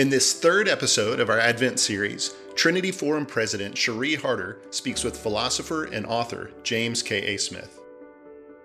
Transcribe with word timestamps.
In 0.00 0.08
this 0.08 0.32
third 0.32 0.66
episode 0.66 1.20
of 1.20 1.28
our 1.28 1.38
Advent 1.38 1.78
series, 1.78 2.34
Trinity 2.54 2.90
Forum 2.90 3.26
President 3.26 3.76
Cherie 3.76 4.14
Harder 4.14 4.62
speaks 4.70 5.04
with 5.04 5.14
philosopher 5.14 5.84
and 5.92 6.06
author 6.06 6.52
James 6.62 7.02
K.A. 7.02 7.36
Smith. 7.36 7.78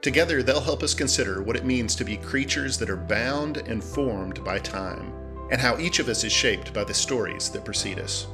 Together, 0.01 0.41
they'll 0.41 0.61
help 0.61 0.81
us 0.81 0.93
consider 0.93 1.43
what 1.43 1.57
it 1.57 1.65
means 1.65 1.93
to 1.95 2.05
be 2.05 2.15
creatures 2.15 2.77
that 2.77 2.89
are 2.89 2.95
bound 2.95 3.57
and 3.57 3.83
formed 3.83 4.45
by 4.45 4.59
time, 4.59 5.11
and 5.51 5.59
how 5.59 5.77
each 5.77 5.99
of 5.99 6.07
us 6.07 6.23
is 6.23 6.31
shaped 6.31 6.73
by 6.73 6.85
the 6.85 6.93
stories 6.93 7.49
that 7.49 7.65
precede 7.65 7.99
us. 7.99 8.27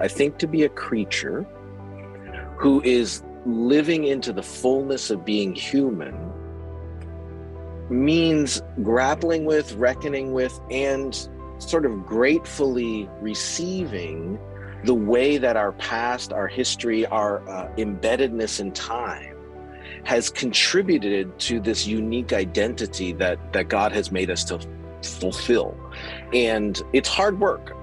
I 0.00 0.08
think 0.08 0.38
to 0.38 0.48
be 0.48 0.64
a 0.64 0.70
creature 0.70 1.44
who 2.56 2.82
is 2.82 3.22
living 3.46 4.06
into 4.06 4.32
the 4.32 4.42
fullness 4.42 5.10
of 5.10 5.24
being 5.24 5.54
human 5.54 6.32
means 7.88 8.60
grappling 8.82 9.44
with, 9.44 9.74
reckoning 9.74 10.32
with, 10.32 10.58
and 10.68 11.28
sort 11.68 11.86
of 11.86 12.06
gratefully 12.06 13.08
receiving 13.20 14.38
the 14.84 14.94
way 14.94 15.38
that 15.38 15.56
our 15.56 15.72
past, 15.72 16.32
our 16.32 16.48
history, 16.48 17.06
our 17.06 17.48
uh, 17.48 17.68
embeddedness 17.76 18.60
in 18.60 18.72
time 18.72 19.36
has 20.04 20.28
contributed 20.28 21.38
to 21.38 21.60
this 21.60 21.86
unique 21.86 22.32
identity 22.32 23.12
that 23.12 23.52
that 23.52 23.68
God 23.68 23.92
has 23.92 24.10
made 24.10 24.30
us 24.30 24.42
to 24.44 24.58
fulfill. 25.02 25.76
And 26.32 26.80
it's 26.92 27.08
hard 27.08 27.38
work. 27.38 27.76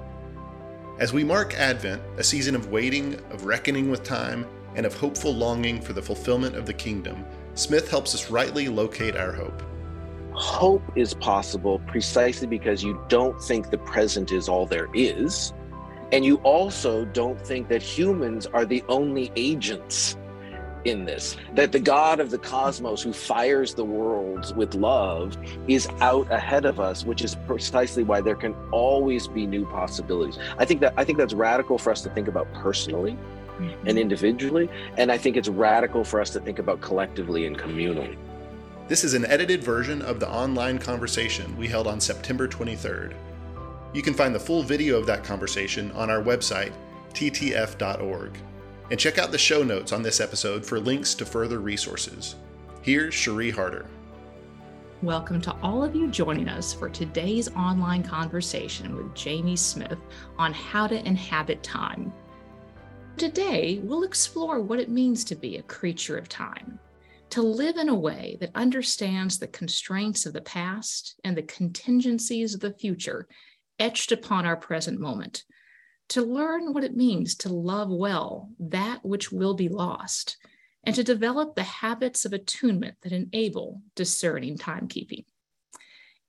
As 0.99 1.13
we 1.13 1.23
mark 1.23 1.53
Advent, 1.53 2.01
a 2.17 2.23
season 2.23 2.55
of 2.55 2.69
waiting, 2.71 3.15
of 3.31 3.45
reckoning 3.45 3.89
with 3.89 4.03
time, 4.03 4.45
and 4.75 4.85
of 4.85 4.93
hopeful 4.93 5.33
longing 5.33 5.81
for 5.81 5.93
the 5.93 6.01
fulfillment 6.01 6.55
of 6.55 6.65
the 6.65 6.73
kingdom, 6.73 7.25
Smith 7.55 7.89
helps 7.89 8.13
us 8.13 8.29
rightly 8.29 8.67
locate 8.67 9.15
our 9.15 9.31
hope 9.31 9.63
hope 10.39 10.81
is 10.95 11.13
possible 11.13 11.79
precisely 11.87 12.47
because 12.47 12.81
you 12.81 12.99
don't 13.09 13.39
think 13.41 13.69
the 13.69 13.77
present 13.77 14.31
is 14.31 14.47
all 14.47 14.65
there 14.65 14.87
is. 14.93 15.53
And 16.13 16.23
you 16.23 16.37
also 16.37 17.03
don't 17.05 17.39
think 17.39 17.67
that 17.67 17.81
humans 17.81 18.47
are 18.47 18.65
the 18.65 18.81
only 18.87 19.31
agents 19.35 20.17
in 20.85 21.03
this, 21.03 21.35
that 21.55 21.73
the 21.73 21.79
God 21.79 22.21
of 22.21 22.31
the 22.31 22.37
cosmos 22.37 23.03
who 23.03 23.11
fires 23.11 23.73
the 23.73 23.83
world 23.83 24.55
with 24.55 24.75
love 24.75 25.37
is 25.67 25.89
out 25.99 26.31
ahead 26.31 26.63
of 26.63 26.79
us, 26.79 27.03
which 27.03 27.21
is 27.21 27.35
precisely 27.45 28.03
why 28.03 28.21
there 28.21 28.35
can 28.35 28.55
always 28.71 29.27
be 29.27 29.45
new 29.45 29.65
possibilities. 29.65 30.39
I 30.57 30.63
think 30.63 30.79
that 30.79 30.93
I 30.95 31.03
think 31.03 31.17
that's 31.17 31.33
radical 31.33 31.77
for 31.77 31.91
us 31.91 32.01
to 32.03 32.09
think 32.11 32.29
about 32.29 32.51
personally 32.53 33.11
mm-hmm. 33.11 33.87
and 33.87 33.99
individually. 33.99 34.69
And 34.97 35.11
I 35.11 35.17
think 35.17 35.35
it's 35.35 35.49
radical 35.49 36.05
for 36.05 36.21
us 36.21 36.29
to 36.29 36.39
think 36.39 36.59
about 36.59 36.79
collectively 36.79 37.45
and 37.45 37.57
communally. 37.57 38.17
This 38.89 39.03
is 39.03 39.13
an 39.13 39.27
edited 39.27 39.63
version 39.63 40.01
of 40.01 40.19
the 40.19 40.27
online 40.27 40.79
conversation 40.79 41.55
we 41.57 41.67
held 41.67 41.85
on 41.85 42.01
September 42.01 42.47
23rd. 42.47 43.13
You 43.93 44.01
can 44.01 44.15
find 44.15 44.33
the 44.33 44.39
full 44.39 44.63
video 44.63 44.97
of 44.97 45.05
that 45.05 45.23
conversation 45.23 45.91
on 45.91 46.09
our 46.09 46.23
website, 46.23 46.73
ttf.org. 47.13 48.35
And 48.89 48.99
check 48.99 49.19
out 49.19 49.31
the 49.31 49.37
show 49.37 49.61
notes 49.61 49.91
on 49.91 50.01
this 50.01 50.19
episode 50.19 50.65
for 50.65 50.79
links 50.79 51.13
to 51.13 51.25
further 51.27 51.59
resources. 51.59 52.35
Here's 52.81 53.13
Cherie 53.13 53.51
Harder. 53.51 53.85
Welcome 55.03 55.39
to 55.41 55.55
all 55.61 55.83
of 55.83 55.95
you 55.95 56.07
joining 56.07 56.49
us 56.49 56.73
for 56.73 56.89
today's 56.89 57.47
online 57.49 58.01
conversation 58.01 58.95
with 58.95 59.13
Jamie 59.13 59.55
Smith 59.55 59.99
on 60.39 60.51
how 60.51 60.87
to 60.87 61.07
inhabit 61.07 61.61
time. 61.61 62.11
Today, 63.17 63.81
we'll 63.83 64.03
explore 64.03 64.59
what 64.59 64.79
it 64.79 64.89
means 64.89 65.23
to 65.25 65.35
be 65.35 65.57
a 65.57 65.61
creature 65.61 66.17
of 66.17 66.27
time 66.27 66.79
to 67.31 67.41
live 67.41 67.77
in 67.77 67.89
a 67.89 67.95
way 67.95 68.37
that 68.39 68.51
understands 68.55 69.37
the 69.37 69.47
constraints 69.47 70.25
of 70.25 70.33
the 70.33 70.41
past 70.41 71.19
and 71.23 71.37
the 71.37 71.43
contingencies 71.43 72.53
of 72.53 72.59
the 72.59 72.73
future 72.73 73.27
etched 73.79 74.11
upon 74.11 74.45
our 74.45 74.57
present 74.57 74.99
moment, 74.99 75.43
to 76.09 76.21
learn 76.21 76.73
what 76.73 76.83
it 76.83 76.95
means 76.95 77.35
to 77.35 77.49
love 77.49 77.89
well 77.89 78.49
that 78.59 79.05
which 79.05 79.31
will 79.31 79.53
be 79.53 79.69
lost, 79.69 80.37
and 80.83 80.95
to 80.95 81.03
develop 81.03 81.55
the 81.55 81.63
habits 81.63 82.25
of 82.25 82.33
attunement 82.33 82.95
that 83.01 83.11
enable 83.11 83.81
discerning 83.95 84.57
timekeeping. 84.57 85.25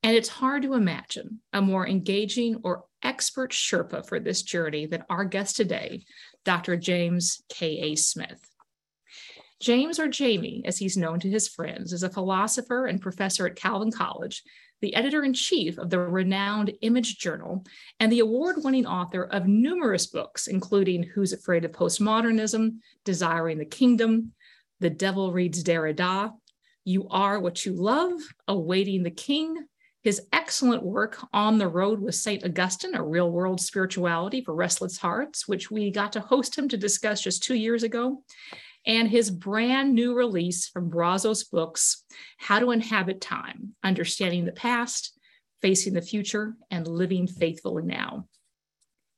And 0.02 0.16
it's 0.16 0.28
hard 0.28 0.62
to 0.62 0.74
imagine 0.74 1.40
a 1.52 1.60
more 1.60 1.86
engaging 1.86 2.60
or 2.62 2.84
expert 3.02 3.52
Sherpa 3.52 4.06
for 4.06 4.18
this 4.18 4.42
journey 4.42 4.86
than 4.86 5.04
our 5.10 5.24
guest 5.24 5.56
today, 5.56 6.04
Dr. 6.44 6.76
James 6.76 7.42
K.A. 7.48 7.96
Smith. 7.96 8.49
James, 9.60 9.98
or 9.98 10.08
Jamie, 10.08 10.62
as 10.64 10.78
he's 10.78 10.96
known 10.96 11.20
to 11.20 11.28
his 11.28 11.46
friends, 11.46 11.92
is 11.92 12.02
a 12.02 12.08
philosopher 12.08 12.86
and 12.86 13.00
professor 13.00 13.46
at 13.46 13.56
Calvin 13.56 13.92
College, 13.92 14.42
the 14.80 14.94
editor 14.94 15.22
in 15.22 15.34
chief 15.34 15.76
of 15.76 15.90
the 15.90 15.98
renowned 15.98 16.72
Image 16.80 17.18
Journal, 17.18 17.66
and 17.98 18.10
the 18.10 18.20
award 18.20 18.56
winning 18.58 18.86
author 18.86 19.24
of 19.24 19.46
numerous 19.46 20.06
books, 20.06 20.46
including 20.46 21.02
Who's 21.02 21.34
Afraid 21.34 21.66
of 21.66 21.72
Postmodernism, 21.72 22.78
Desiring 23.04 23.58
the 23.58 23.66
Kingdom, 23.66 24.32
The 24.80 24.88
Devil 24.88 25.30
Reads 25.30 25.62
Derrida, 25.62 26.32
You 26.84 27.06
Are 27.10 27.38
What 27.38 27.66
You 27.66 27.74
Love, 27.74 28.18
Awaiting 28.48 29.02
the 29.02 29.10
King, 29.10 29.66
his 30.02 30.22
excellent 30.32 30.82
work 30.82 31.18
on 31.34 31.58
the 31.58 31.68
road 31.68 32.00
with 32.00 32.14
St. 32.14 32.42
Augustine, 32.42 32.94
a 32.94 33.04
real 33.04 33.30
world 33.30 33.60
spirituality 33.60 34.42
for 34.42 34.54
restless 34.54 34.96
hearts, 34.96 35.46
which 35.46 35.70
we 35.70 35.90
got 35.90 36.12
to 36.12 36.20
host 36.20 36.56
him 36.56 36.66
to 36.70 36.78
discuss 36.78 37.20
just 37.20 37.42
two 37.42 37.54
years 37.54 37.82
ago, 37.82 38.22
and 38.86 39.08
his 39.08 39.30
brand 39.30 39.94
new 39.94 40.14
release 40.14 40.68
from 40.68 40.88
Brazos 40.88 41.44
Books, 41.44 42.04
How 42.38 42.58
to 42.58 42.70
Inhabit 42.70 43.20
Time 43.20 43.74
Understanding 43.82 44.44
the 44.44 44.52
Past, 44.52 45.18
Facing 45.60 45.94
the 45.94 46.02
Future, 46.02 46.56
and 46.70 46.86
Living 46.86 47.26
Faithfully 47.26 47.84
Now. 47.84 48.26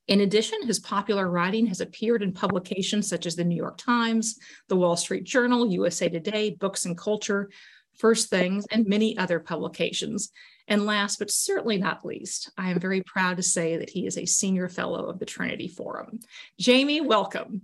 In 0.07 0.19
addition, 0.19 0.67
his 0.67 0.79
popular 0.79 1.29
writing 1.29 1.67
has 1.67 1.79
appeared 1.79 2.23
in 2.23 2.33
publications 2.33 3.07
such 3.07 3.25
as 3.25 3.37
the 3.37 3.45
New 3.45 3.55
York 3.55 3.77
Times, 3.77 4.37
the 4.67 4.75
Wall 4.75 4.97
Street 4.97 5.23
Journal, 5.23 5.71
USA 5.71 6.09
Today, 6.09 6.51
Books 6.51 6.85
and 6.85 6.97
Culture, 6.97 7.49
First 7.97 8.29
Things, 8.29 8.65
and 8.69 8.85
many 8.85 9.17
other 9.17 9.39
publications. 9.39 10.29
And 10.67 10.85
last 10.85 11.19
but 11.19 11.31
certainly 11.31 11.77
not 11.77 12.05
least, 12.05 12.51
I 12.57 12.71
am 12.71 12.79
very 12.79 13.01
proud 13.01 13.37
to 13.37 13.43
say 13.43 13.77
that 13.77 13.89
he 13.89 14.05
is 14.05 14.17
a 14.17 14.25
senior 14.25 14.67
fellow 14.67 15.05
of 15.05 15.19
the 15.19 15.25
Trinity 15.25 15.69
Forum. 15.69 16.19
Jamie, 16.59 17.01
welcome. 17.01 17.63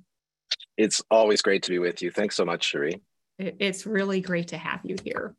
It's 0.80 1.04
always 1.12 1.42
great 1.42 1.64
to 1.64 1.72
be 1.72 1.80
with 1.80 2.02
you. 2.02 2.10
Thanks 2.10 2.38
so 2.38 2.46
much, 2.46 2.64
Cherie. 2.64 3.02
It's 3.38 3.86
really 3.86 4.22
great 4.22 4.48
to 4.50 4.58
have 4.58 4.80
you 4.86 4.96
here. 5.04 5.36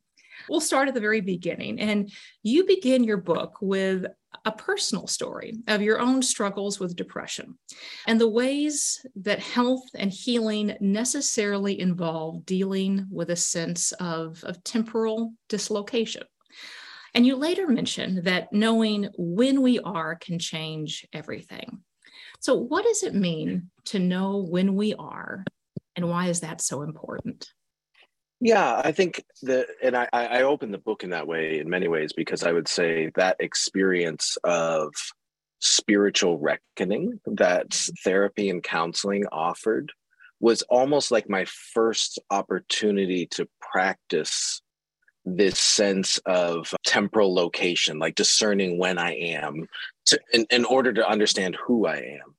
We'll 0.51 0.61
start 0.61 0.89
at 0.89 0.95
the 0.95 1.01
very 1.01 1.23
beginning. 1.23 1.81
And 1.81 2.13
you 2.43 2.67
begin 2.67 3.05
your 3.05 3.17
book 3.17 3.57
with 3.63 4.05
a 4.45 4.53
personal 4.53 5.07
story 5.07 5.55
of 5.67 5.81
your 5.81 5.99
own 5.99 6.21
struggles 6.21 6.79
with 6.79 6.95
depression 6.95 7.59
and 8.07 8.21
the 8.21 8.29
ways 8.29 9.05
that 9.17 9.41
health 9.41 9.89
and 9.95 10.13
healing 10.13 10.77
necessarily 10.79 11.81
involve 11.81 12.45
dealing 12.45 13.07
with 13.11 13.31
a 13.31 13.37
sense 13.37 13.93
of, 13.93 14.45
of 14.45 14.63
temporal 14.63 15.33
dislocation. 15.49 16.25
And 17.15 17.27
you 17.27 17.37
later 17.37 17.67
mention 17.67 18.25
that 18.25 18.53
knowing 18.53 19.09
when 19.17 19.63
we 19.63 19.79
are 19.81 20.17
can 20.17 20.39
change 20.39 21.07
everything. 21.15 21.83
So, 22.41 22.55
what 22.55 22.85
does 22.85 23.03
it 23.03 23.15
mean 23.15 23.71
to 23.87 23.99
know 23.99 24.39
when 24.39 24.75
we 24.75 24.95
are, 24.95 25.45
and 25.95 26.09
why 26.09 26.29
is 26.29 26.41
that 26.41 26.61
so 26.61 26.83
important? 26.83 27.49
Yeah, 28.41 28.81
I 28.83 28.93
think 28.93 29.23
that, 29.43 29.67
and 29.83 29.95
I, 29.95 30.09
I 30.13 30.43
open 30.43 30.71
the 30.71 30.79
book 30.79 31.05
in 31.05 31.11
that 31.11 31.27
way 31.27 31.59
in 31.59 31.69
many 31.69 31.89
ways 31.89 32.15
because 32.15 32.43
I 32.43 32.53
would 32.53 32.69
say 32.69 33.11
that 33.15 33.37
experience 33.39 34.39
of 34.45 34.95
spiritual 35.61 36.39
reckoning 36.39 37.21
that 37.27 37.69
mm-hmm. 37.69 37.93
therapy 38.03 38.49
and 38.49 38.63
counseling 38.63 39.27
offered 39.31 39.93
was 40.41 40.63
almost 40.63 41.11
like 41.11 41.29
my 41.29 41.45
first 41.45 42.19
opportunity 42.31 43.27
to 43.27 43.47
practice 43.61 44.63
this 45.27 45.59
sense 45.59 46.19
of 46.25 46.75
temporal 46.87 47.35
location, 47.35 47.99
like 47.99 48.15
discerning 48.15 48.79
when 48.79 48.97
I 48.97 49.13
am 49.17 49.69
to, 50.07 50.19
in, 50.33 50.47
in 50.51 50.65
order 50.65 50.95
to 50.95 51.07
understand 51.07 51.57
who 51.57 51.87
I 51.87 51.97
am. 51.97 52.35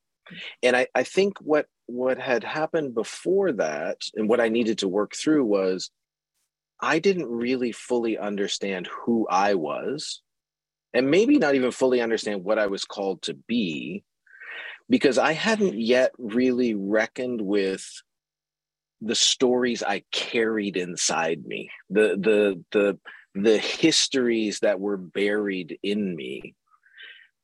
And 0.64 0.76
I, 0.76 0.88
I 0.96 1.04
think 1.04 1.38
what 1.40 1.68
what 1.88 2.18
had 2.18 2.44
happened 2.44 2.94
before 2.94 3.52
that 3.54 3.98
and 4.16 4.30
what 4.30 4.40
I 4.40 4.48
needed 4.48 4.80
to 4.80 4.88
work 4.88 5.14
through 5.14 5.44
was 5.44 5.92
I 6.80 7.00
didn't 7.00 7.28
really 7.28 7.72
fully 7.72 8.18
understand 8.18 8.88
who 8.88 9.28
I 9.30 9.56
was 9.56 10.22
and 10.94 11.12
maybe 11.12 11.38
not 11.38 11.56
even 11.56 11.72
fully 11.72 12.02
understand 12.02 12.44
what 12.44 12.60
I 12.60 12.68
was 12.68 12.86
called 12.86 13.22
to 13.24 13.34
be 13.34 14.04
because 14.90 15.18
I 15.18 15.34
hadn't 15.34 15.80
yet 15.80 16.12
really 16.18 16.74
reckoned 16.76 17.42
with 17.42 17.86
the 19.02 19.16
stories 19.16 19.82
I 19.82 20.04
carried 20.12 20.78
inside 20.78 21.46
me, 21.46 21.72
the 21.90 22.18
the 22.20 22.64
the 22.72 23.00
the 23.34 23.58
histories 23.58 24.60
that 24.60 24.80
were 24.80 24.98
buried 24.98 25.80
in 25.82 26.16
me 26.16 26.56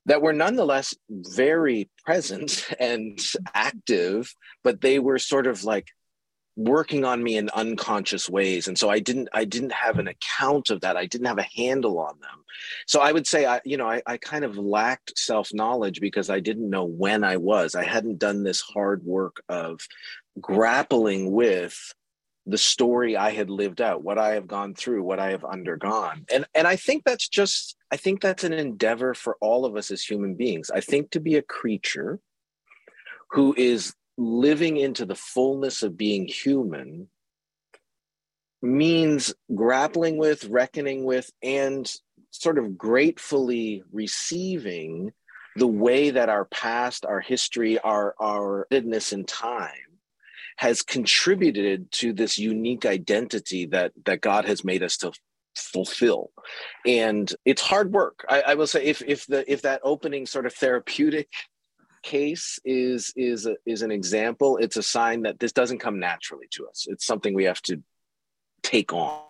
that 0.07 0.21
were 0.21 0.33
nonetheless 0.33 0.95
very 1.09 1.89
present 2.05 2.67
and 2.79 3.19
active, 3.53 4.33
but 4.63 4.81
they 4.81 4.99
were 4.99 5.19
sort 5.19 5.47
of 5.47 5.63
like 5.63 5.89
working 6.55 7.05
on 7.05 7.21
me 7.21 7.37
in 7.37 7.49
unconscious 7.51 8.27
ways. 8.27 8.67
And 8.67 8.77
so 8.77 8.89
i 8.89 8.99
didn't 8.99 9.29
i 9.31 9.45
didn't 9.45 9.73
have 9.73 9.99
an 9.99 10.07
account 10.07 10.71
of 10.71 10.81
that. 10.81 10.97
I 10.97 11.05
didn't 11.05 11.27
have 11.27 11.37
a 11.37 11.47
handle 11.55 11.99
on 11.99 12.19
them. 12.19 12.43
So 12.87 12.99
i 12.99 13.11
would 13.11 13.27
say 13.27 13.45
i 13.45 13.61
you 13.63 13.77
know 13.77 13.87
i, 13.87 14.01
I 14.07 14.17
kind 14.17 14.43
of 14.43 14.57
lacked 14.57 15.13
self-knowledge 15.15 16.01
because 16.01 16.31
i 16.31 16.39
didn't 16.39 16.69
know 16.69 16.85
when 16.85 17.23
i 17.23 17.37
was. 17.37 17.75
I 17.75 17.83
hadn't 17.83 18.17
done 18.17 18.43
this 18.43 18.61
hard 18.61 19.03
work 19.03 19.43
of 19.47 19.81
grappling 20.41 21.31
with 21.31 21.93
the 22.47 22.57
story 22.57 23.17
i 23.17 23.29
had 23.29 23.49
lived 23.49 23.81
out 23.81 24.03
what 24.03 24.17
i 24.17 24.33
have 24.33 24.47
gone 24.47 24.73
through 24.73 25.03
what 25.03 25.19
i 25.19 25.31
have 25.31 25.43
undergone. 25.43 26.25
And 26.31 26.45
and 26.55 26.65
i 26.65 26.75
think 26.75 27.03
that's 27.03 27.27
just 27.27 27.75
i 27.91 27.97
think 27.97 28.21
that's 28.21 28.45
an 28.45 28.53
endeavor 28.53 29.13
for 29.13 29.37
all 29.41 29.65
of 29.65 29.75
us 29.75 29.91
as 29.91 30.01
human 30.01 30.35
beings. 30.35 30.71
I 30.71 30.79
think 30.79 31.11
to 31.11 31.19
be 31.19 31.35
a 31.35 31.41
creature 31.41 32.19
who 33.31 33.53
is 33.57 33.93
living 34.17 34.77
into 34.77 35.05
the 35.05 35.15
fullness 35.15 35.83
of 35.83 35.97
being 35.97 36.27
human 36.27 37.09
means 38.61 39.33
grappling 39.53 40.17
with, 40.17 40.45
reckoning 40.45 41.03
with, 41.03 41.29
and 41.43 41.91
sort 42.31 42.57
of 42.57 42.77
gratefully 42.77 43.83
receiving 43.91 45.11
the 45.57 45.67
way 45.67 46.11
that 46.11 46.29
our 46.29 46.45
past, 46.45 47.05
our 47.05 47.19
history, 47.19 47.77
our 47.79 48.15
our 48.19 48.67
goodness 48.71 49.11
in 49.11 49.25
time 49.25 49.87
has 50.57 50.81
contributed 50.81 51.91
to 51.91 52.13
this 52.13 52.37
unique 52.37 52.85
identity 52.85 53.65
that 53.67 53.93
that 54.05 54.21
God 54.21 54.45
has 54.45 54.63
made 54.63 54.83
us 54.83 54.97
to 54.97 55.11
fulfill. 55.55 56.31
And 56.85 57.33
it's 57.45 57.61
hard 57.61 57.93
work. 57.93 58.25
I, 58.27 58.41
I 58.41 58.53
will 58.55 58.67
say 58.67 58.83
if 58.83 59.01
if 59.01 59.25
the 59.27 59.49
if 59.51 59.61
that 59.61 59.81
opening 59.83 60.25
sort 60.25 60.45
of 60.45 60.53
therapeutic 60.53 61.29
case 62.03 62.59
is 62.63 63.11
is 63.15 63.45
a, 63.47 63.55
is 63.65 63.81
an 63.81 63.91
example 63.91 64.57
it's 64.57 64.77
a 64.77 64.83
sign 64.83 65.23
that 65.23 65.39
this 65.39 65.51
doesn't 65.51 65.79
come 65.79 65.99
naturally 65.99 66.47
to 66.51 66.67
us. 66.67 66.85
It's 66.87 67.05
something 67.05 67.33
we 67.33 67.45
have 67.45 67.61
to 67.63 67.81
take 68.63 68.93
on. 68.93 69.23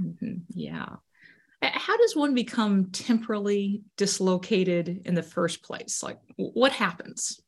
Mm-hmm. 0.00 0.34
yeah. 0.54 0.96
How 1.60 1.96
does 1.96 2.14
one 2.14 2.34
become 2.34 2.90
temporally 2.92 3.82
dislocated 3.96 5.02
in 5.06 5.14
the 5.14 5.24
first 5.24 5.62
place? 5.62 6.02
Like 6.04 6.18
what 6.36 6.72
happens 6.72 7.40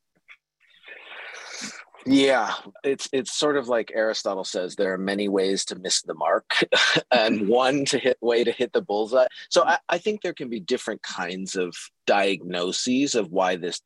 yeah 2.06 2.54
it's 2.82 3.08
it's 3.12 3.36
sort 3.36 3.56
of 3.56 3.68
like 3.68 3.92
aristotle 3.94 4.44
says 4.44 4.74
there 4.74 4.92
are 4.92 4.98
many 4.98 5.28
ways 5.28 5.64
to 5.64 5.74
miss 5.76 6.02
the 6.02 6.14
mark 6.14 6.64
and 7.10 7.40
mm-hmm. 7.40 7.48
one 7.48 7.84
to 7.84 7.98
hit 7.98 8.16
way 8.20 8.42
to 8.42 8.52
hit 8.52 8.72
the 8.72 8.80
bullseye 8.80 9.26
so 9.50 9.60
mm-hmm. 9.60 9.70
I, 9.70 9.78
I 9.90 9.98
think 9.98 10.22
there 10.22 10.32
can 10.32 10.48
be 10.48 10.60
different 10.60 11.02
kinds 11.02 11.56
of 11.56 11.74
diagnoses 12.06 13.14
of 13.14 13.30
why 13.30 13.56
this 13.56 13.80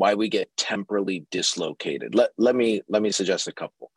why 0.00 0.14
we 0.14 0.30
get 0.30 0.48
temporally 0.56 1.26
dislocated. 1.30 2.14
Let, 2.14 2.30
let 2.38 2.56
me 2.56 2.80
let 2.88 3.02
me 3.02 3.10
suggest 3.10 3.48
a 3.48 3.52
couple. 3.52 3.90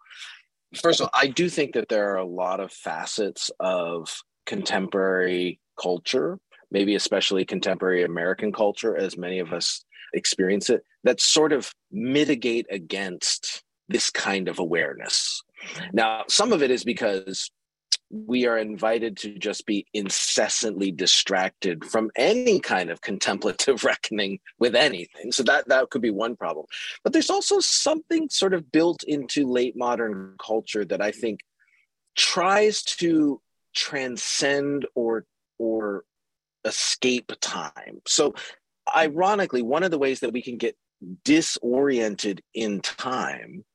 First 0.76 1.00
of 1.00 1.06
all, 1.06 1.12
I 1.14 1.28
do 1.28 1.48
think 1.48 1.76
that 1.76 1.88
there 1.88 2.12
are 2.12 2.18
a 2.18 2.26
lot 2.26 2.60
of 2.60 2.74
facets 2.74 3.50
of 3.62 4.14
contemporary 4.46 5.62
culture, 5.82 6.40
maybe 6.72 6.96
especially 6.96 7.46
contemporary 7.46 8.04
American 8.04 8.52
culture, 8.52 8.98
as 8.98 9.18
many 9.18 9.40
of 9.40 9.54
us 9.54 9.86
experience 10.14 10.70
it, 10.70 10.84
that 11.04 11.20
sort 11.20 11.52
of 11.52 11.74
mitigate 11.92 12.68
against 12.70 13.64
this 13.90 14.10
kind 14.10 14.48
of 14.48 14.60
awareness. 14.60 15.42
Now, 15.92 16.24
some 16.28 16.54
of 16.54 16.64
it 16.64 16.72
is 16.72 16.84
because 16.84 17.52
we 18.10 18.46
are 18.46 18.58
invited 18.58 19.18
to 19.18 19.38
just 19.40 19.66
be 19.66 19.88
incessantly 19.94 20.92
distracted 20.92 21.84
from 21.84 22.12
any 22.16 22.60
kind 22.60 22.92
of 22.92 23.02
contemplative 23.02 23.84
reckoning 23.84 24.40
with 24.60 24.76
anything. 24.76 25.32
So 25.32 25.44
that 25.44 25.68
that 25.70 25.90
could 25.90 26.02
be 26.02 26.12
one 26.12 26.36
problem. 26.36 26.68
But 27.04 27.14
there's 27.14 27.32
also 27.32 27.60
something 27.60 28.30
sort 28.30 28.54
of 28.54 28.72
built 28.72 29.04
into 29.04 29.50
late 29.50 29.76
modern 29.76 30.36
culture 30.38 30.86
that 30.86 31.02
i 31.02 31.12
think 31.12 31.40
tries 32.16 32.84
to 32.84 33.42
transcend 33.74 34.86
or 34.94 35.26
or 35.58 36.04
escape 36.66 37.32
time. 37.42 38.02
So 38.08 38.34
ironically 38.96 39.62
one 39.62 39.84
of 39.84 39.92
the 39.92 40.00
ways 40.00 40.20
that 40.22 40.34
we 40.34 40.42
can 40.42 40.58
get 40.58 40.78
disoriented 41.24 42.42
in 42.54 42.82
time 42.82 43.66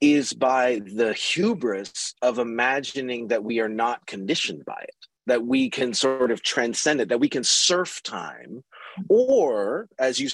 is 0.00 0.32
by 0.32 0.80
the 0.84 1.12
hubris 1.12 2.14
of 2.22 2.38
imagining 2.38 3.28
that 3.28 3.44
we 3.44 3.60
are 3.60 3.68
not 3.68 4.04
conditioned 4.06 4.64
by 4.64 4.80
it, 4.82 4.96
that 5.26 5.46
we 5.46 5.70
can 5.70 5.94
sort 5.94 6.32
of 6.32 6.42
transcend 6.42 7.00
it, 7.00 7.08
that 7.08 7.20
we 7.20 7.28
can 7.28 7.44
surf 7.44 8.02
time, 8.02 8.64
or 9.08 9.88
as 9.98 10.18
you 10.18 10.28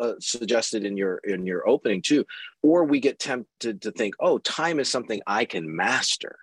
uh, 0.00 0.12
suggested 0.20 0.84
in 0.84 0.96
your 0.96 1.16
in 1.24 1.44
your 1.44 1.68
opening 1.68 2.00
too, 2.00 2.24
or 2.62 2.84
we 2.84 3.00
get 3.00 3.18
tempted 3.18 3.82
to 3.82 3.90
think, 3.90 4.14
oh, 4.20 4.38
time 4.38 4.78
is 4.78 4.88
something 4.88 5.20
I 5.26 5.44
can 5.44 5.74
master. 5.74 6.38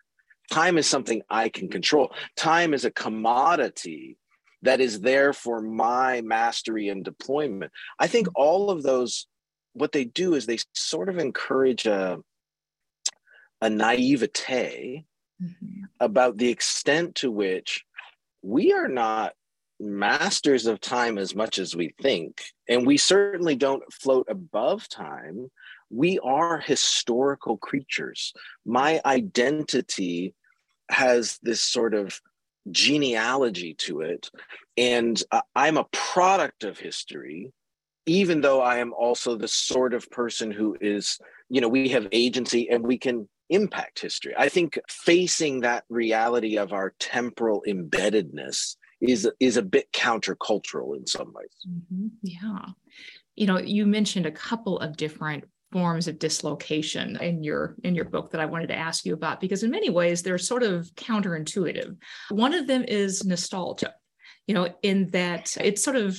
Time 0.51 0.77
is 0.77 0.87
something 0.87 1.21
I 1.29 1.47
can 1.49 1.69
control. 1.69 2.11
Time 2.35 2.73
is 2.73 2.83
a 2.83 2.91
commodity 2.91 4.17
that 4.61 4.81
is 4.81 5.01
there 5.01 5.33
for 5.33 5.61
my 5.61 6.21
mastery 6.21 6.89
and 6.89 7.03
deployment. 7.03 7.71
I 7.97 8.07
think 8.07 8.27
all 8.35 8.69
of 8.69 8.83
those, 8.83 9.27
what 9.73 9.91
they 9.91 10.05
do 10.05 10.33
is 10.33 10.45
they 10.45 10.59
sort 10.73 11.09
of 11.09 11.17
encourage 11.17 11.85
a, 11.85 12.19
a 13.61 13.69
naivete 13.69 15.05
mm-hmm. 15.41 15.83
about 15.99 16.37
the 16.37 16.49
extent 16.49 17.15
to 17.15 17.31
which 17.31 17.83
we 18.41 18.73
are 18.73 18.87
not 18.87 19.33
masters 19.79 20.65
of 20.65 20.81
time 20.81 21.17
as 21.17 21.33
much 21.33 21.57
as 21.57 21.75
we 21.75 21.93
think, 22.01 22.41
and 22.67 22.85
we 22.85 22.97
certainly 22.97 23.55
don't 23.55 23.93
float 23.93 24.27
above 24.29 24.87
time. 24.89 25.49
We 25.89 26.19
are 26.19 26.59
historical 26.59 27.57
creatures. 27.57 28.33
My 28.65 29.01
identity 29.05 30.35
has 30.89 31.39
this 31.41 31.61
sort 31.61 31.93
of 31.93 32.19
genealogy 32.71 33.73
to 33.75 34.01
it, 34.01 34.29
and 34.77 35.21
uh, 35.31 35.41
I'm 35.55 35.77
a 35.77 35.87
product 35.91 36.63
of 36.63 36.77
history, 36.77 37.51
even 38.05 38.41
though 38.41 38.61
I 38.61 38.77
am 38.77 38.93
also 38.93 39.35
the 39.35 39.47
sort 39.47 39.93
of 39.93 40.09
person 40.09 40.51
who 40.51 40.77
is, 40.79 41.19
you 41.49 41.61
know, 41.61 41.67
we 41.67 41.89
have 41.89 42.07
agency 42.11 42.69
and 42.69 42.83
we 42.83 42.97
can 42.97 43.27
impact 43.49 43.99
history. 43.99 44.33
I 44.37 44.49
think 44.49 44.79
facing 44.87 45.61
that 45.61 45.83
reality 45.89 46.57
of 46.57 46.71
our 46.71 46.93
temporal 46.99 47.63
embeddedness 47.67 48.75
is 49.01 49.29
is 49.39 49.57
a 49.57 49.61
bit 49.61 49.91
countercultural 49.91 50.95
in 50.97 51.07
some 51.07 51.33
ways. 51.33 51.49
Mm-hmm. 51.67 52.07
Yeah. 52.21 52.65
You 53.35 53.47
know, 53.47 53.59
you 53.59 53.85
mentioned 53.85 54.25
a 54.25 54.31
couple 54.31 54.79
of 54.79 54.97
different 54.97 55.45
forms 55.71 56.07
of 56.07 56.19
dislocation 56.19 57.17
in 57.21 57.43
your 57.43 57.75
in 57.83 57.95
your 57.95 58.05
book 58.05 58.31
that 58.31 58.41
I 58.41 58.45
wanted 58.45 58.67
to 58.67 58.75
ask 58.75 59.05
you 59.05 59.13
about 59.13 59.39
because 59.39 59.63
in 59.63 59.71
many 59.71 59.89
ways 59.89 60.21
they're 60.21 60.37
sort 60.37 60.63
of 60.63 60.87
counterintuitive. 60.95 61.95
One 62.29 62.53
of 62.53 62.67
them 62.67 62.83
is 62.87 63.23
nostalgia. 63.23 63.93
You 64.47 64.55
know, 64.55 64.73
in 64.81 65.07
that 65.11 65.55
it's 65.59 65.83
sort 65.83 65.95
of 65.95 66.17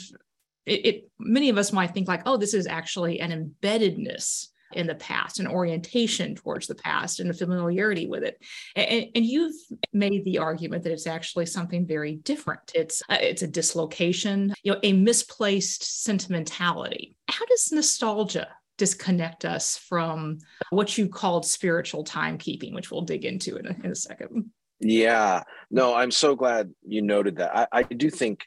it, 0.67 0.87
it 0.87 1.11
many 1.19 1.49
of 1.49 1.59
us 1.59 1.73
might 1.73 1.93
think 1.93 2.07
like, 2.07 2.23
oh, 2.27 2.37
this 2.37 2.55
is 2.55 2.67
actually 2.67 3.21
an 3.21 3.33
embeddedness 3.63 4.47
in 4.73 4.87
the 4.87 4.95
past, 4.95 5.41
an 5.41 5.49
orientation 5.49 6.37
towards 6.37 6.69
the 6.69 6.77
past, 6.77 7.19
and 7.19 7.29
a 7.29 7.35
familiarity 7.35 8.07
with 8.07 8.23
it. 8.23 8.41
And, 8.77 9.07
and 9.17 9.27
you've 9.27 9.57
made 9.93 10.25
the 10.25 10.39
argument 10.39 10.85
that 10.85 10.93
it's 10.93 11.09
actually 11.09 11.47
something 11.47 11.87
very 11.87 12.17
different. 12.17 12.61
It's 12.75 13.03
uh, 13.09 13.19
it's 13.21 13.43
a 13.43 13.49
dislocation, 13.49 14.55
you 14.63 14.73
know, 14.73 14.81
a 14.85 14.93
misplaced 14.93 16.05
sentimentality. 16.05 17.17
How 17.29 17.45
does 17.47 17.73
nostalgia 17.73 18.49
disconnect 18.81 19.45
us 19.45 19.77
from 19.77 20.39
what 20.71 20.97
you 20.97 21.07
called 21.07 21.45
spiritual 21.45 22.03
timekeeping, 22.03 22.73
which 22.73 22.91
we'll 22.91 23.03
dig 23.03 23.27
into 23.27 23.57
in 23.57 23.67
a, 23.67 23.77
in 23.85 23.91
a 23.91 23.95
second? 23.95 24.51
Yeah, 24.81 25.43
no, 25.71 25.95
I'm 25.95 26.11
so 26.11 26.35
glad 26.35 26.73
you 26.83 27.03
noted 27.03 27.37
that. 27.37 27.55
I, 27.55 27.67
I 27.71 27.83
do 27.83 28.09
think 28.09 28.47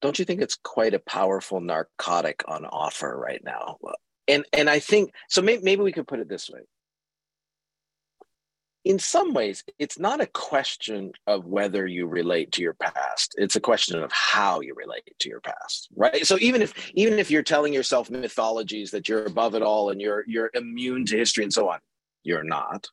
don't 0.00 0.18
you 0.18 0.24
think 0.24 0.42
it's 0.42 0.58
quite 0.64 0.94
a 0.94 0.98
powerful 0.98 1.60
narcotic 1.60 2.42
on 2.48 2.66
offer 2.66 3.16
right 3.16 3.40
now 3.44 3.78
and 4.26 4.44
and 4.52 4.68
i 4.68 4.80
think 4.80 5.12
so 5.28 5.40
maybe, 5.40 5.62
maybe 5.62 5.82
we 5.82 5.92
could 5.92 6.08
put 6.08 6.18
it 6.18 6.28
this 6.28 6.50
way 6.50 6.58
in 8.84 8.98
some 8.98 9.32
ways 9.32 9.64
it's 9.78 9.98
not 9.98 10.20
a 10.20 10.26
question 10.26 11.12
of 11.26 11.46
whether 11.46 11.86
you 11.86 12.06
relate 12.06 12.52
to 12.52 12.62
your 12.62 12.74
past. 12.74 13.34
It's 13.38 13.56
a 13.56 13.60
question 13.60 14.02
of 14.02 14.10
how 14.12 14.60
you 14.60 14.74
relate 14.74 15.14
to 15.20 15.28
your 15.28 15.40
past 15.40 15.88
right? 15.94 16.26
So 16.26 16.36
even 16.40 16.62
if 16.62 16.74
even 16.94 17.18
if 17.18 17.30
you're 17.30 17.42
telling 17.42 17.72
yourself 17.72 18.10
mythologies 18.10 18.90
that 18.90 19.08
you're 19.08 19.24
above 19.24 19.54
it 19.54 19.62
all 19.62 19.90
and 19.90 20.00
you're 20.00 20.24
you're 20.26 20.50
immune 20.54 21.06
to 21.06 21.16
history 21.16 21.44
and 21.44 21.52
so 21.52 21.68
on 21.68 21.78
you're 22.24 22.44
not. 22.44 22.86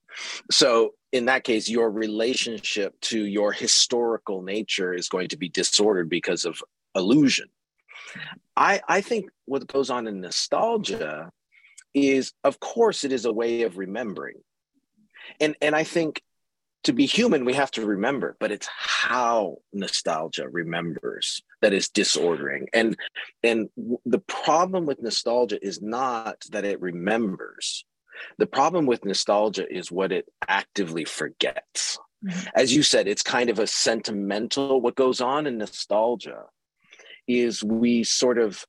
So 0.52 0.94
in 1.12 1.26
that 1.26 1.44
case 1.44 1.70
your 1.70 1.92
relationship 1.92 3.00
to 3.02 3.26
your 3.26 3.52
historical 3.52 4.42
nature 4.42 4.94
is 4.94 5.10
going 5.10 5.30
to 5.30 5.38
be 5.38 5.50
disordered 5.50 6.10
because 6.10 6.46
of 6.46 6.62
illusion. 6.96 7.48
I, 8.56 8.82
I 8.88 9.02
think 9.02 9.30
what 9.46 9.68
goes 9.68 9.90
on 9.90 10.08
in 10.08 10.22
nostalgia 10.22 11.32
is, 11.94 12.34
of 12.44 12.60
course, 12.60 13.04
it 13.04 13.12
is 13.12 13.26
a 13.26 13.34
way 13.34 13.64
of 13.64 13.78
remembering. 13.78 14.36
And, 15.40 15.56
and 15.62 15.76
I 15.76 15.84
think 15.84 16.22
to 16.84 16.94
be 16.94 17.06
human, 17.06 17.44
we 17.46 17.54
have 17.54 17.72
to 17.72 17.86
remember, 17.86 18.38
but 18.40 18.52
it's 18.52 18.70
how 18.72 19.58
nostalgia 19.74 20.48
remembers 20.48 21.42
that 21.62 21.74
is 21.74 21.90
disordering. 21.90 22.68
And, 22.74 22.96
and 23.44 23.70
the 24.06 24.20
problem 24.20 24.86
with 24.86 25.02
nostalgia 25.02 25.60
is 25.62 25.82
not 25.82 26.46
that 26.52 26.64
it 26.64 26.80
remembers, 26.80 27.86
The 28.38 28.48
problem 28.48 28.86
with 28.86 29.06
nostalgia 29.06 29.66
is 29.70 29.92
what 29.92 30.12
it 30.12 30.28
actively 30.48 31.06
forgets. 31.06 31.98
Mm-hmm. 32.24 32.48
As 32.56 32.76
you 32.76 32.84
said, 32.84 33.08
it's 33.08 33.24
kind 33.24 33.50
of 33.50 33.60
a 33.60 33.68
sentimental, 33.68 34.82
what 34.82 34.96
goes 34.96 35.22
on 35.22 35.48
in 35.48 35.58
nostalgia 35.58 36.44
is 37.28 37.64
we 37.64 38.04
sort 38.04 38.38
of 38.38 38.66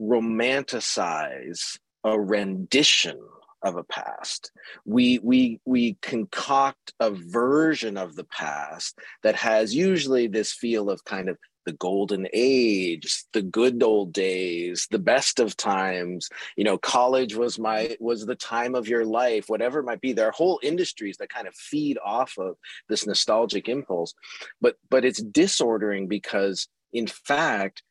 romanticize 0.00 1.78
a 2.04 2.18
rendition 2.18 3.18
of 3.66 3.76
a 3.76 3.84
past. 3.84 4.52
We 4.84 5.18
we 5.18 5.60
we 5.64 5.98
concoct 6.02 6.94
a 7.00 7.10
version 7.10 7.96
of 7.96 8.16
the 8.16 8.24
past 8.24 8.98
that 9.22 9.34
has 9.36 9.74
usually 9.74 10.28
this 10.28 10.52
feel 10.52 10.90
of 10.90 11.04
kind 11.04 11.28
of 11.28 11.36
the 11.66 11.72
golden 11.72 12.28
age 12.32 13.24
the 13.32 13.42
good 13.42 13.82
old 13.82 14.12
days 14.12 14.86
the 14.92 15.00
best 15.00 15.40
of 15.40 15.56
times 15.56 16.28
you 16.56 16.62
know 16.62 16.78
college 16.78 17.34
was 17.34 17.58
my 17.58 17.96
was 17.98 18.24
the 18.24 18.36
time 18.36 18.76
of 18.76 18.86
your 18.86 19.04
life 19.04 19.48
whatever 19.48 19.80
it 19.80 19.84
might 19.84 20.00
be 20.00 20.12
there 20.12 20.28
are 20.28 20.32
whole 20.32 20.60
industries 20.62 21.16
that 21.16 21.28
kind 21.28 21.48
of 21.48 21.54
feed 21.56 21.98
off 22.04 22.34
of 22.38 22.54
this 22.88 23.04
nostalgic 23.04 23.68
impulse 23.68 24.14
but 24.60 24.76
but 24.88 25.04
it's 25.04 25.20
disordering 25.20 26.06
because 26.06 26.68
in 26.92 27.08
fact 27.08 27.82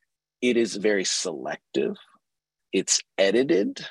it 0.42 0.56
is 0.56 0.78
very 0.78 1.04
selective 1.04 1.98
it's 2.72 3.02
edited 3.18 3.86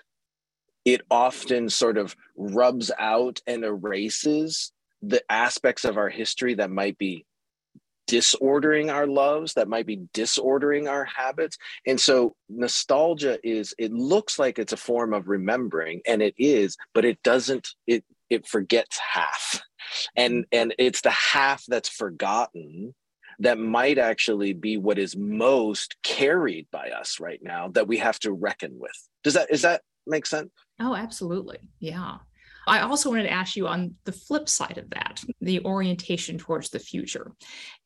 it 0.85 1.03
often 1.11 1.69
sort 1.69 1.99
of 1.99 2.17
rubs 2.37 2.91
out 2.99 3.41
and 3.47 3.65
erases 3.65 4.73
the 5.03 5.23
aspects 5.31 5.85
of 5.85 5.97
our 5.97 6.09
history 6.09 6.55
that 6.55 6.71
might 6.71 6.99
be 6.99 7.27
disordering 8.07 8.91
our 8.91 9.07
loves 9.07 9.55
that 9.55 9.69
might 9.69 9.87
be 9.87 10.03
disordering 10.13 10.89
our 10.89 11.05
habits. 11.05 11.57
And 11.87 11.99
so 11.99 12.37
nostalgia 12.49 13.39
is 13.43 13.75
it 13.79 13.93
looks 13.93 14.39
like 14.39 14.59
it's 14.59 14.73
a 14.73 14.79
form 14.79 15.15
of 15.15 15.29
remembering 15.29 16.03
and 16.07 16.21
it 16.21 16.35
is 16.37 16.77
but 16.93 17.05
it 17.05 17.23
doesn't 17.23 17.69
it 17.87 18.05
it 18.31 18.47
forgets 18.47 18.99
half. 18.99 19.63
And 20.17 20.45
and 20.53 20.75
it's 20.79 21.01
the 21.01 21.11
half 21.11 21.65
that's 21.67 21.89
forgotten 21.89 22.95
that 23.41 23.59
might 23.59 23.99
actually 23.99 24.53
be 24.53 24.77
what 24.77 24.99
is 24.99 25.17
most 25.17 25.97
carried 26.03 26.67
by 26.71 26.91
us 26.91 27.19
right 27.21 27.41
now 27.43 27.69
that 27.69 27.89
we 27.89 27.99
have 27.99 28.19
to 28.21 28.33
reckon 28.33 28.79
with. 28.79 29.09
Does 29.23 29.35
that 29.35 29.51
is 29.51 29.63
that 29.63 29.83
make 30.07 30.27
sense 30.27 30.51
Oh, 30.81 30.95
absolutely. 30.95 31.59
Yeah. 31.79 32.19
I 32.67 32.81
also 32.81 33.11
wanted 33.11 33.25
to 33.25 33.33
ask 33.33 33.57
you 33.57 33.67
on 33.67 33.95
the 34.05 34.13
flip 34.13 34.49
side 34.49 34.79
of 34.79 34.89
that, 34.91 35.23
the 35.41 35.63
orientation 35.65 36.39
towards 36.39 36.71
the 36.71 36.79
future. 36.79 37.33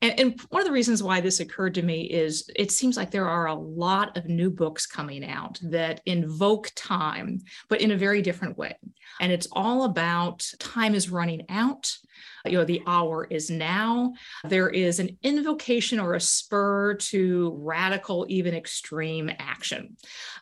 And, 0.01 0.19
and, 0.19 0.41
one 0.49 0.61
of 0.61 0.65
the 0.65 0.73
reasons 0.73 1.03
why 1.03 1.19
this 1.19 1.39
occurred 1.39 1.75
to 1.75 1.81
me 1.81 2.03
is 2.03 2.49
it 2.55 2.71
seems 2.71 2.95
like 2.95 3.11
there 3.11 3.27
are 3.27 3.47
a 3.47 3.55
lot 3.55 4.17
of 4.17 4.27
new 4.27 4.49
books 4.49 4.85
coming 4.85 5.25
out 5.25 5.59
that 5.63 6.01
invoke 6.05 6.71
time, 6.75 7.39
but 7.67 7.81
in 7.81 7.91
a 7.91 7.97
very 7.97 8.21
different 8.21 8.57
way. 8.57 8.77
And 9.19 9.31
it's 9.31 9.47
all 9.51 9.83
about 9.83 10.49
time 10.59 10.95
is 10.95 11.09
running 11.09 11.45
out 11.49 11.91
you 12.45 12.53
know 12.53 12.65
the 12.65 12.81
hour 12.87 13.25
is 13.29 13.49
now. 13.49 14.13
There 14.43 14.69
is 14.69 14.99
an 14.99 15.17
invocation 15.23 15.99
or 15.99 16.13
a 16.13 16.21
spur 16.21 16.95
to 16.95 17.53
radical 17.57 18.25
even 18.29 18.53
extreme 18.53 19.29
action. 19.39 19.97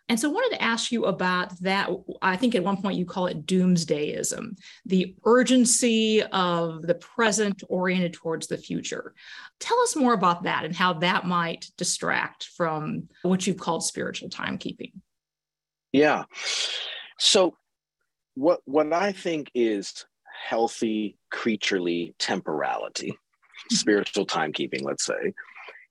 And 0.10 0.20
so 0.20 0.30
i 0.30 0.34
wanted 0.34 0.56
to 0.56 0.64
ask 0.64 0.92
you 0.92 1.06
about 1.06 1.58
that. 1.62 1.90
I 2.22 2.38
think 2.38 2.56
at 2.56 2.64
one 2.64 2.82
point 2.82 2.98
you 2.98 3.06
call 3.06 3.28
it 3.28 3.46
doomsdayism 3.46 4.58
the 4.86 5.16
urgency 5.26 6.24
of 6.24 6.82
the 6.82 6.96
present 6.96 7.64
oriented 7.70 8.14
towards 8.14 8.48
the 8.48 8.58
future. 8.58 9.14
Tell 9.60 9.80
us 9.82 9.96
more 9.96 10.14
about 10.14 10.44
that 10.44 10.66
and 10.66 10.76
how 10.76 10.94
that 10.94 11.26
might 11.26 11.70
distract 11.78 12.46
from 12.56 13.10
what 13.24 13.46
you've 13.46 13.58
called 13.58 13.84
spiritual 13.84 14.30
timekeeping. 14.30 14.94
Yeah. 15.92 16.26
So 17.18 17.56
what 18.38 18.62
what 18.66 18.94
i 18.94 19.12
think 19.12 19.50
is 19.56 20.06
healthy 20.46 21.18
creaturely 21.32 22.14
temporality, 22.20 23.18
spiritual 23.72 24.26
timekeeping, 24.26 24.84
let's 24.84 25.06
say, 25.06 25.34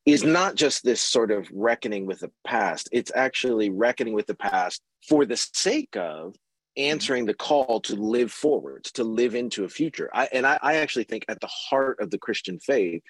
is 0.04 0.22
not 0.22 0.54
just 0.54 0.84
this 0.84 1.02
sort 1.02 1.30
of 1.30 1.48
reckoning 1.52 2.06
with 2.06 2.20
the 2.20 2.30
past. 2.46 2.88
It's 2.92 3.12
actually 3.14 3.70
reckoning 3.70 4.14
with 4.14 4.26
the 4.26 4.36
past 4.36 4.80
for 5.08 5.24
the 5.24 5.36
sake 5.36 5.96
of 5.96 6.36
answering 6.76 7.26
the 7.26 7.34
call 7.34 7.80
to 7.80 7.96
live 7.96 8.30
forward, 8.30 8.84
to 8.84 9.02
live 9.02 9.34
into 9.34 9.64
a 9.64 9.68
future. 9.68 10.10
I, 10.12 10.28
and 10.32 10.46
I, 10.46 10.58
I 10.62 10.74
actually 10.76 11.04
think 11.04 11.24
at 11.28 11.40
the 11.40 11.48
heart 11.48 12.00
of 12.00 12.10
the 12.10 12.18
Christian 12.18 12.58
faith 12.60 13.02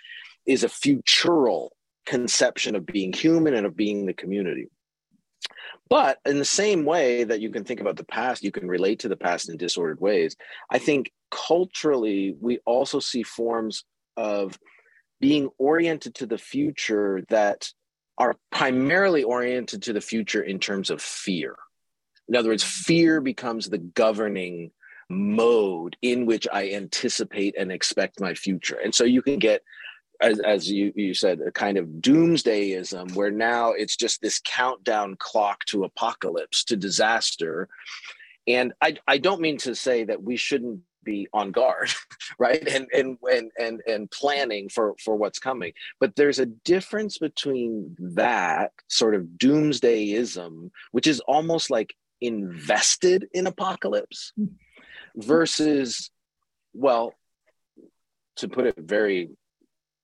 is 0.46 0.64
a 0.64 0.68
futural 0.68 1.72
conception 2.06 2.76
of 2.76 2.86
being 2.86 3.12
human 3.12 3.54
and 3.54 3.66
of 3.66 3.76
being 3.76 4.06
the 4.06 4.14
community. 4.14 4.68
But 5.88 6.18
in 6.26 6.38
the 6.38 6.44
same 6.44 6.84
way 6.84 7.24
that 7.24 7.40
you 7.40 7.50
can 7.50 7.64
think 7.64 7.80
about 7.80 7.96
the 7.96 8.04
past, 8.04 8.42
you 8.42 8.50
can 8.50 8.66
relate 8.68 9.00
to 9.00 9.08
the 9.08 9.16
past 9.16 9.48
in 9.48 9.56
disordered 9.56 10.00
ways. 10.00 10.36
I 10.70 10.78
think 10.78 11.12
culturally, 11.30 12.36
we 12.40 12.58
also 12.64 13.00
see 13.00 13.22
forms 13.22 13.84
of 14.16 14.58
being 15.20 15.48
oriented 15.58 16.14
to 16.16 16.26
the 16.26 16.38
future 16.38 17.22
that 17.28 17.70
are 18.18 18.34
primarily 18.50 19.22
oriented 19.22 19.82
to 19.82 19.92
the 19.92 20.00
future 20.00 20.42
in 20.42 20.58
terms 20.58 20.90
of 20.90 21.00
fear. 21.00 21.56
In 22.28 22.34
other 22.34 22.48
words, 22.48 22.64
fear 22.64 23.20
becomes 23.20 23.68
the 23.68 23.78
governing 23.78 24.72
mode 25.08 25.96
in 26.02 26.26
which 26.26 26.48
I 26.52 26.70
anticipate 26.70 27.54
and 27.56 27.70
expect 27.70 28.20
my 28.20 28.34
future. 28.34 28.78
And 28.82 28.94
so 28.94 29.04
you 29.04 29.22
can 29.22 29.38
get 29.38 29.62
as, 30.20 30.40
as 30.40 30.70
you, 30.70 30.92
you 30.94 31.14
said, 31.14 31.40
a 31.40 31.50
kind 31.50 31.78
of 31.78 31.86
doomsdayism 31.86 33.14
where 33.14 33.30
now 33.30 33.72
it's 33.72 33.96
just 33.96 34.20
this 34.20 34.40
countdown 34.44 35.16
clock 35.18 35.64
to 35.66 35.84
apocalypse, 35.84 36.64
to 36.64 36.76
disaster. 36.76 37.68
And 38.46 38.72
I, 38.80 38.96
I 39.06 39.18
don't 39.18 39.40
mean 39.40 39.58
to 39.58 39.74
say 39.74 40.04
that 40.04 40.22
we 40.22 40.36
shouldn't 40.36 40.80
be 41.02 41.28
on 41.32 41.52
guard, 41.52 41.90
right? 42.38 42.66
And, 42.66 42.86
and, 42.92 43.16
and, 43.22 43.50
and, 43.58 43.82
and 43.86 44.10
planning 44.10 44.68
for, 44.68 44.94
for 45.02 45.16
what's 45.16 45.38
coming. 45.38 45.72
But 46.00 46.16
there's 46.16 46.38
a 46.38 46.46
difference 46.46 47.18
between 47.18 47.96
that 47.98 48.72
sort 48.88 49.14
of 49.14 49.22
doomsdayism, 49.38 50.70
which 50.92 51.06
is 51.06 51.20
almost 51.20 51.70
like 51.70 51.94
invested 52.20 53.28
in 53.32 53.46
apocalypse, 53.46 54.32
hmm. 54.36 54.46
versus, 55.16 56.10
well, 56.74 57.14
to 58.36 58.48
put 58.48 58.66
it 58.66 58.76
very 58.78 59.30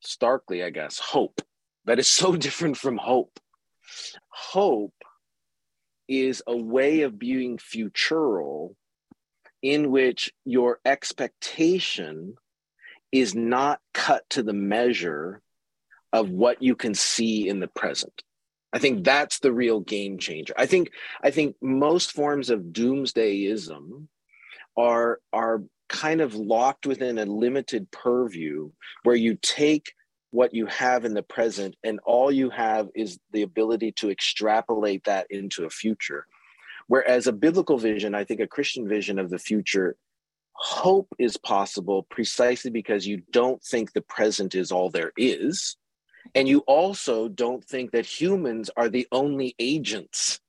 starkly, 0.03 0.63
I 0.63 0.71
guess, 0.71 0.99
hope. 0.99 1.41
That 1.85 1.99
is 1.99 2.09
so 2.09 2.37
different 2.37 2.77
from 2.77 2.99
hope. 2.99 3.39
Hope 4.29 4.95
is 6.09 6.43
a 6.47 6.57
way 6.57 7.03
of 7.03 7.19
being 7.19 7.59
futural 7.59 8.77
in 9.63 9.91
which 9.91 10.33
your 10.45 10.81
expectation 10.85 12.35
is 13.13 13.35
not 13.35 13.81
cut 13.95 14.29
to 14.31 14.43
the 14.43 14.53
measure 14.53 15.41
of 16.13 16.31
what 16.31 16.63
you 16.63 16.75
can 16.75 16.95
see 16.95 17.49
in 17.49 17.61
the 17.61 17.69
present. 17.69 18.23
I 18.73 18.79
think 18.79 19.05
that's 19.05 19.39
the 19.39 19.53
real 19.53 19.81
game 19.81 20.19
changer. 20.19 20.55
I 20.57 20.67
think 20.67 20.91
I 21.23 21.31
think 21.31 21.57
most 21.61 22.13
forms 22.13 22.51
of 22.51 22.61
doomsdayism 22.61 24.07
are 24.77 25.21
are 25.33 25.63
kind 25.89 26.21
of 26.21 26.35
locked 26.35 26.87
within 26.87 27.19
a 27.19 27.25
limited 27.25 27.91
purview 27.91 28.71
where 29.03 29.17
you 29.17 29.39
take 29.41 29.93
what 30.31 30.55
you 30.55 30.67
have 30.67 31.05
in 31.05 31.13
the 31.13 31.23
present 31.23 31.77
and 31.85 32.01
all 32.05 32.33
you 32.33 32.49
have 32.49 32.89
is 32.95 33.19
the 33.33 33.43
ability 33.43 33.93
to 33.93 34.11
extrapolate 34.11 35.05
that 35.05 35.27
into 35.31 35.65
a 35.65 35.71
future. 35.71 36.27
Whereas 36.89 37.27
a 37.27 37.33
biblical 37.33 37.79
vision 37.79 38.15
i 38.15 38.25
think 38.25 38.41
a 38.41 38.47
christian 38.47 38.89
vision 38.89 39.19
of 39.19 39.31
the 39.31 39.39
future 39.39 39.97
hope 40.55 41.13
is 41.19 41.37
possible 41.37 42.05
precisely 42.05 42.71
because 42.71 43.07
you 43.07 43.23
don't 43.33 43.63
think 43.63 43.93
the 43.93 44.03
present 44.03 44.55
is 44.55 44.71
all 44.71 44.91
there 44.91 45.13
is. 45.17 45.77
And 46.35 46.49
you 46.49 46.61
also 46.61 47.29
don't 47.29 47.65
think 47.65 47.91
that 47.93 48.07
humans 48.07 48.71
are 48.77 48.89
the 48.89 49.09
only 49.11 49.55
agents 49.59 50.41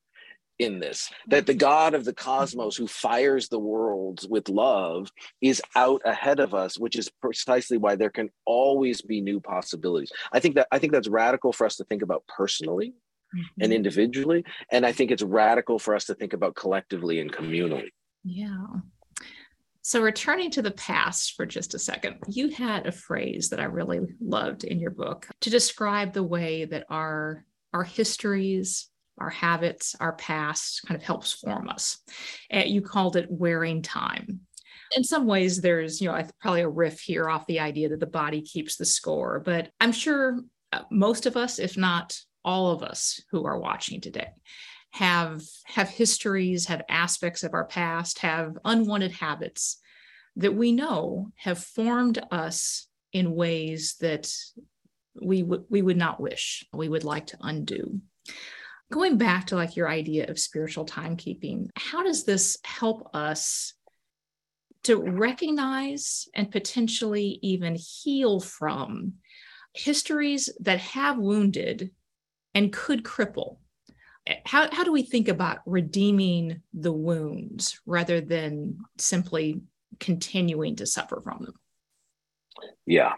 in 0.60 0.80
this 0.80 1.10
that 1.28 1.46
the 1.46 1.54
god 1.54 1.94
of 1.94 2.06
the 2.06 2.14
cosmos 2.14 2.76
who 2.76 2.88
fires 2.88 3.50
the 3.50 3.60
world 3.60 4.22
with 4.30 4.50
love 4.50 5.12
is 5.42 5.62
out 5.76 6.02
ahead 6.06 6.40
of 6.40 6.54
us 6.54 6.78
which 6.78 6.96
is 6.96 7.10
precisely 7.22 7.78
why 7.78 7.96
there 7.96 8.10
can 8.10 8.30
always 8.46 9.02
be 9.02 9.22
new 9.22 9.40
possibilities. 9.40 10.12
I 10.32 10.40
think 10.40 10.56
that 10.56 10.68
i 10.72 10.80
think 10.80 10.94
that's 10.94 11.08
radical 11.08 11.54
for 11.54 11.66
us 11.66 11.78
to 11.78 11.84
think 11.86 12.02
about 12.02 12.24
personally 12.28 12.90
mm-hmm. 13.36 13.64
and 13.64 13.74
individually 13.74 14.46
and 14.72 14.86
i 14.86 14.92
think 14.92 15.12
it's 15.12 15.24
radical 15.24 15.80
for 15.80 15.96
us 15.96 16.06
to 16.06 16.14
think 16.14 16.34
about 16.34 16.56
collectively 16.56 17.20
and 17.20 17.32
communally. 17.32 17.90
Yeah. 18.24 18.66
So 19.86 20.02
returning 20.02 20.50
to 20.52 20.62
the 20.62 20.72
past 20.72 21.34
for 21.36 21.46
just 21.46 21.74
a 21.74 21.80
second 21.80 22.18
you 22.28 22.50
had 22.50 22.86
a 22.86 22.92
phrase 22.92 23.50
that 23.50 23.60
i 23.60 23.66
really 23.66 24.02
loved 24.22 24.64
in 24.64 24.80
your 24.80 24.92
book 24.92 25.28
to 25.42 25.50
describe 25.50 26.14
the 26.14 26.24
way 26.24 26.66
that 26.66 26.86
our 26.90 27.44
our 27.74 27.84
histories 27.84 28.90
our 29.20 29.30
habits, 29.30 29.96
our 30.00 30.14
past 30.14 30.82
kind 30.88 31.00
of 31.00 31.04
helps 31.04 31.34
form 31.34 31.70
us. 31.70 32.00
And 32.50 32.70
you 32.70 32.82
called 32.82 33.16
it 33.16 33.28
wearing 33.30 33.82
time. 33.82 34.42
In 34.96 35.04
some 35.04 35.26
ways, 35.26 35.62
there's, 35.62 36.02
you 36.02 36.08
know, 36.08 36.24
probably 36.40 36.62
a 36.62 36.70
riff 36.70 37.00
here 37.00 37.30
off 37.30 37.48
the 37.48 37.60
idea 37.60 37.90
that 37.90 38.00
the 38.00 38.06
body 38.06 38.42
keeps 38.42 38.76
the 38.76 38.86
score, 38.86 39.40
but 39.40 39.72
I'm 39.80 39.92
sure 39.92 40.40
uh, 40.72 40.82
most 40.92 41.26
of 41.26 41.38
us, 41.38 41.60
if 41.60 41.78
not 41.78 42.18
all 42.46 42.72
of 42.72 42.84
us 42.84 43.22
who 43.32 43.46
are 43.46 43.60
watching 43.60 44.02
today, 44.02 44.28
have 44.94 45.42
have 45.66 45.90
histories 45.90 46.68
have 46.68 46.84
aspects 46.88 47.44
of 47.44 47.56
our 47.56 47.66
past 47.66 48.20
have 48.20 48.56
unwanted 48.64 49.12
habits 49.12 49.80
that 50.36 50.54
we 50.54 50.72
know 50.72 51.32
have 51.36 51.58
formed 51.58 52.24
us 52.30 52.88
in 53.12 53.34
ways 53.34 53.96
that 54.02 54.32
we 55.20 55.42
would 55.42 55.64
we 55.70 55.82
would 55.82 55.98
not 55.98 56.20
wish 56.20 56.64
we 56.74 56.90
would 56.90 57.04
like 57.04 57.26
to 57.26 57.38
undo 57.42 58.00
going 58.94 59.18
back 59.18 59.48
to 59.48 59.56
like 59.56 59.76
your 59.76 59.90
idea 59.90 60.30
of 60.30 60.40
spiritual 60.40 60.86
timekeeping 60.86 61.68
how 61.76 62.04
does 62.04 62.26
this 62.26 62.58
help 62.64 63.10
us 63.16 63.74
to 64.84 64.98
recognize 64.98 66.28
and 66.36 66.52
potentially 66.52 67.40
even 67.42 67.76
heal 67.76 68.40
from 68.40 69.14
histories 69.74 70.50
that 70.60 70.80
have 70.80 71.18
wounded 71.18 71.92
and 72.54 72.72
could 72.72 73.04
cripple? 73.04 73.58
Eh, 74.28 74.36
how, 74.46 74.70
how 74.72 74.84
do 74.84 74.92
we 74.92 75.04
think 75.04 75.28
about 75.28 75.60
redeeming 75.66 76.62
the 76.74 76.92
wounds 76.92 77.80
rather 77.86 78.22
than 78.22 78.78
simply 78.98 79.62
continuing 80.00 80.76
to 80.76 80.86
suffer 80.86 81.22
from 81.22 81.46
them? 81.46 81.56
Yeah 82.86 83.14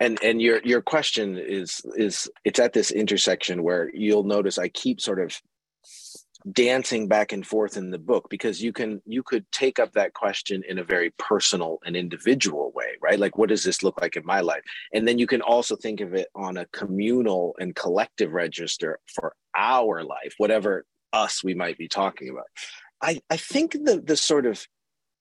and 0.00 0.18
and 0.22 0.42
your 0.42 0.60
your 0.64 0.82
question 0.82 1.38
is 1.38 1.82
is 1.96 2.30
it's 2.44 2.58
at 2.58 2.72
this 2.72 2.90
intersection 2.90 3.62
where 3.62 3.90
you'll 3.94 4.24
notice 4.24 4.58
i 4.58 4.68
keep 4.68 5.00
sort 5.00 5.20
of 5.20 5.40
dancing 6.52 7.06
back 7.06 7.32
and 7.32 7.46
forth 7.46 7.76
in 7.76 7.90
the 7.90 7.98
book 7.98 8.28
because 8.30 8.62
you 8.62 8.72
can 8.72 9.02
you 9.04 9.22
could 9.22 9.44
take 9.52 9.78
up 9.78 9.92
that 9.92 10.14
question 10.14 10.62
in 10.66 10.78
a 10.78 10.84
very 10.84 11.10
personal 11.18 11.78
and 11.84 11.96
individual 11.96 12.72
way 12.74 12.96
right? 13.02 13.18
Like 13.18 13.36
what 13.36 13.48
does 13.48 13.64
this 13.64 13.82
look 13.82 14.00
like 14.00 14.16
in 14.16 14.24
my 14.24 14.40
life? 14.40 14.62
And 14.92 15.06
then 15.06 15.18
you 15.18 15.26
can 15.26 15.42
also 15.42 15.76
think 15.76 16.00
of 16.00 16.14
it 16.14 16.28
on 16.34 16.56
a 16.56 16.66
communal 16.66 17.54
and 17.58 17.74
collective 17.74 18.32
register 18.32 18.98
for 19.06 19.34
our 19.56 20.02
life 20.02 20.34
whatever 20.38 20.84
us 21.12 21.44
we 21.44 21.54
might 21.54 21.76
be 21.76 21.88
talking 21.88 22.28
about. 22.28 22.46
I 23.02 23.20
i 23.30 23.36
think 23.36 23.72
the 23.72 24.02
the 24.04 24.16
sort 24.16 24.46
of 24.46 24.66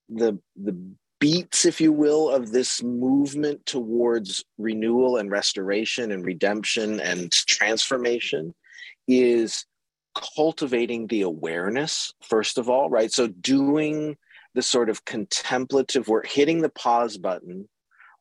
the 0.08 0.40
the 0.56 0.78
beats, 1.20 1.66
if 1.66 1.82
you 1.82 1.92
will, 1.92 2.30
of 2.30 2.52
this 2.52 2.82
movement 2.82 3.66
towards 3.66 4.44
renewal 4.58 5.18
and 5.18 5.32
restoration 5.32 6.12
and 6.12 6.26
redemption 6.26 7.00
and 7.00 7.32
transformation 7.32 8.54
is 9.08 9.66
cultivating 10.16 11.08
the 11.08 11.22
awareness, 11.22 12.14
first 12.22 12.58
of 12.58 12.70
all, 12.70 12.90
right? 12.90 13.12
So, 13.12 13.28
doing 13.28 14.18
the 14.56 14.62
sort 14.62 14.90
of 14.90 15.06
contemplative 15.06 16.08
work, 16.08 16.28
hitting 16.28 16.62
the 16.62 16.70
pause 16.70 17.18
button 17.18 17.70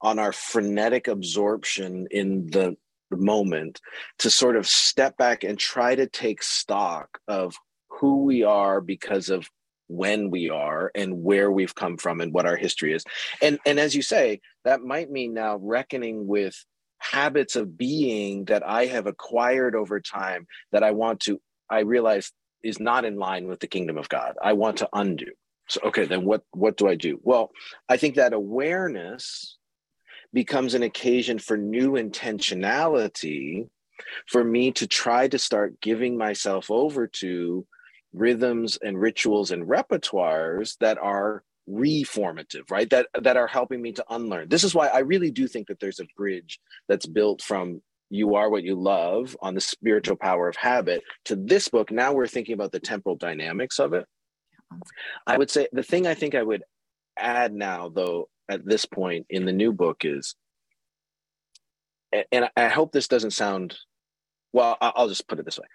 on 0.02 0.18
our 0.18 0.32
frenetic 0.32 1.08
absorption 1.08 2.06
in 2.10 2.46
the, 2.50 2.76
moment 3.10 3.80
to 4.18 4.28
sort 4.28 4.54
of 4.54 4.66
step 4.66 5.16
back 5.16 5.42
and 5.42 5.58
try 5.58 5.94
to 5.94 6.06
take 6.06 6.42
stock 6.42 7.18
of 7.26 7.56
who 7.88 8.24
we 8.24 8.42
are 8.42 8.82
because 8.82 9.30
of 9.30 9.48
when 9.88 10.30
we 10.30 10.50
are 10.50 10.90
and 10.94 11.22
where 11.22 11.50
we've 11.50 11.74
come 11.74 11.96
from 11.96 12.20
and 12.20 12.32
what 12.32 12.46
our 12.46 12.56
history 12.56 12.92
is. 12.92 13.04
And 13.42 13.58
and 13.66 13.80
as 13.80 13.94
you 13.94 14.02
say 14.02 14.40
that 14.64 14.82
might 14.82 15.10
mean 15.10 15.34
now 15.34 15.56
reckoning 15.56 16.26
with 16.26 16.54
habits 17.00 17.56
of 17.56 17.78
being 17.78 18.44
that 18.46 18.66
i 18.66 18.86
have 18.86 19.06
acquired 19.06 19.76
over 19.76 20.00
time 20.00 20.48
that 20.72 20.82
i 20.82 20.90
want 20.90 21.20
to 21.20 21.40
i 21.70 21.80
realize 21.80 22.32
is 22.64 22.80
not 22.80 23.04
in 23.04 23.16
line 23.16 23.46
with 23.46 23.60
the 23.60 23.68
kingdom 23.68 23.96
of 23.96 24.08
god. 24.08 24.34
I 24.42 24.54
want 24.54 24.78
to 24.78 24.88
undo. 24.92 25.30
So 25.68 25.80
okay 25.84 26.06
then 26.06 26.24
what 26.24 26.42
what 26.50 26.76
do 26.76 26.88
i 26.88 26.94
do? 26.94 27.20
Well 27.22 27.50
i 27.88 27.96
think 27.96 28.16
that 28.16 28.32
awareness 28.32 29.56
becomes 30.32 30.74
an 30.74 30.82
occasion 30.82 31.38
for 31.38 31.56
new 31.56 31.92
intentionality 31.92 33.68
for 34.26 34.44
me 34.44 34.72
to 34.72 34.86
try 34.86 35.28
to 35.28 35.38
start 35.38 35.80
giving 35.80 36.16
myself 36.18 36.70
over 36.70 37.06
to 37.06 37.66
rhythms 38.12 38.78
and 38.82 39.00
rituals 39.00 39.50
and 39.50 39.66
repertoires 39.66 40.76
that 40.78 40.98
are 40.98 41.42
reformative 41.68 42.70
right? 42.70 42.88
That 42.90 43.08
that 43.20 43.36
are 43.36 43.46
helping 43.46 43.82
me 43.82 43.92
to 43.92 44.04
unlearn. 44.08 44.48
This 44.48 44.64
is 44.64 44.74
why 44.74 44.88
i 44.88 45.00
really 45.00 45.30
do 45.30 45.46
think 45.46 45.68
that 45.68 45.80
there's 45.80 46.00
a 46.00 46.06
bridge 46.16 46.58
that's 46.88 47.06
built 47.06 47.42
from 47.42 47.82
you 48.10 48.36
are 48.36 48.48
what 48.48 48.62
you 48.62 48.74
love 48.74 49.36
on 49.42 49.54
the 49.54 49.60
spiritual 49.60 50.16
power 50.16 50.48
of 50.48 50.56
habit 50.56 51.02
to 51.26 51.36
this 51.36 51.68
book. 51.68 51.90
Now 51.90 52.14
we're 52.14 52.26
thinking 52.26 52.54
about 52.54 52.72
the 52.72 52.80
temporal 52.80 53.16
dynamics 53.16 53.78
of 53.78 53.92
it. 53.92 54.06
I 55.26 55.36
would 55.36 55.50
say 55.50 55.68
the 55.72 55.82
thing 55.82 56.06
i 56.06 56.14
think 56.14 56.34
i 56.34 56.42
would 56.42 56.62
add 57.18 57.52
now 57.52 57.88
though 57.88 58.28
at 58.48 58.64
this 58.64 58.84
point 58.84 59.26
in 59.30 59.44
the 59.44 59.52
new 59.52 59.72
book 59.72 60.04
is 60.04 60.34
and 62.32 62.48
i 62.56 62.68
hope 62.68 62.92
this 62.92 63.08
doesn't 63.08 63.32
sound 63.32 63.76
well 64.52 64.76
i'll 64.80 65.08
just 65.08 65.28
put 65.28 65.38
it 65.38 65.44
this 65.44 65.58
way 65.58 65.66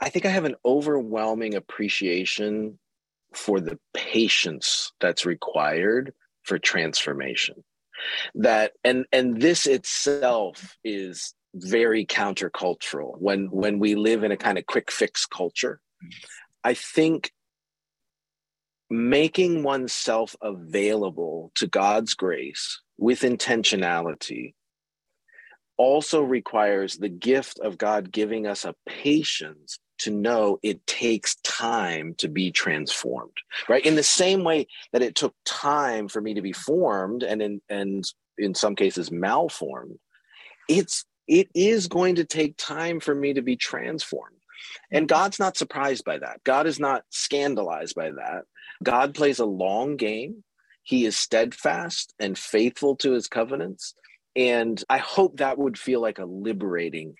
I 0.00 0.08
think 0.08 0.26
I 0.26 0.30
have 0.30 0.44
an 0.44 0.56
overwhelming 0.64 1.54
appreciation 1.54 2.78
for 3.32 3.60
the 3.60 3.78
patience 3.92 4.92
that's 5.00 5.26
required 5.26 6.12
for 6.42 6.58
transformation. 6.58 7.64
That 8.34 8.72
and 8.82 9.06
and 9.12 9.40
this 9.40 9.66
itself 9.66 10.76
is 10.84 11.34
very 11.54 12.04
countercultural 12.04 13.18
when 13.18 13.46
when 13.50 13.78
we 13.78 13.94
live 13.94 14.24
in 14.24 14.32
a 14.32 14.36
kind 14.36 14.58
of 14.58 14.66
quick 14.66 14.90
fix 14.90 15.26
culture. 15.26 15.80
I 16.64 16.74
think 16.74 17.32
making 18.90 19.62
oneself 19.62 20.36
available 20.42 21.52
to 21.56 21.66
God's 21.66 22.14
grace 22.14 22.80
with 22.98 23.20
intentionality 23.20 24.54
also 25.76 26.22
requires 26.22 26.96
the 26.96 27.08
gift 27.08 27.58
of 27.58 27.78
God 27.78 28.12
giving 28.12 28.46
us 28.46 28.64
a 28.64 28.74
patience 28.86 29.78
to 29.98 30.10
know 30.10 30.58
it 30.62 30.86
takes 30.86 31.36
time 31.36 32.14
to 32.18 32.28
be 32.28 32.50
transformed 32.50 33.36
right? 33.68 33.84
In 33.84 33.96
the 33.96 34.02
same 34.02 34.44
way 34.44 34.66
that 34.92 35.02
it 35.02 35.14
took 35.14 35.34
time 35.44 36.08
for 36.08 36.20
me 36.20 36.34
to 36.34 36.42
be 36.42 36.52
formed 36.52 37.22
and 37.22 37.40
in 37.42 37.60
and 37.68 38.04
in 38.36 38.54
some 38.54 38.74
cases 38.74 39.10
malformed 39.10 39.98
it's 40.68 41.04
it 41.26 41.48
is 41.54 41.88
going 41.88 42.16
to 42.16 42.24
take 42.24 42.56
time 42.56 43.00
for 43.00 43.14
me 43.14 43.32
to 43.32 43.42
be 43.42 43.56
transformed. 43.56 44.36
And 44.90 45.08
mm-hmm. 45.08 45.14
god's 45.14 45.38
not 45.38 45.56
surprised 45.56 46.04
by 46.04 46.18
that. 46.18 46.42
God 46.44 46.66
is 46.66 46.78
not 46.78 47.04
scandalized 47.10 47.94
by 47.94 48.10
that. 48.10 48.42
God 48.82 49.14
plays 49.14 49.38
a 49.38 49.46
long 49.46 49.96
game. 49.96 50.44
He 50.82 51.06
is 51.06 51.16
steadfast 51.16 52.14
and 52.18 52.36
faithful 52.36 52.96
to 52.96 53.12
his 53.12 53.28
covenants. 53.28 53.94
And 54.36 54.82
i 54.88 54.98
hope 54.98 55.38
that 55.38 55.58
would 55.58 55.78
feel 55.78 56.00
like 56.00 56.18
a 56.18 56.24
liberating 56.24 57.14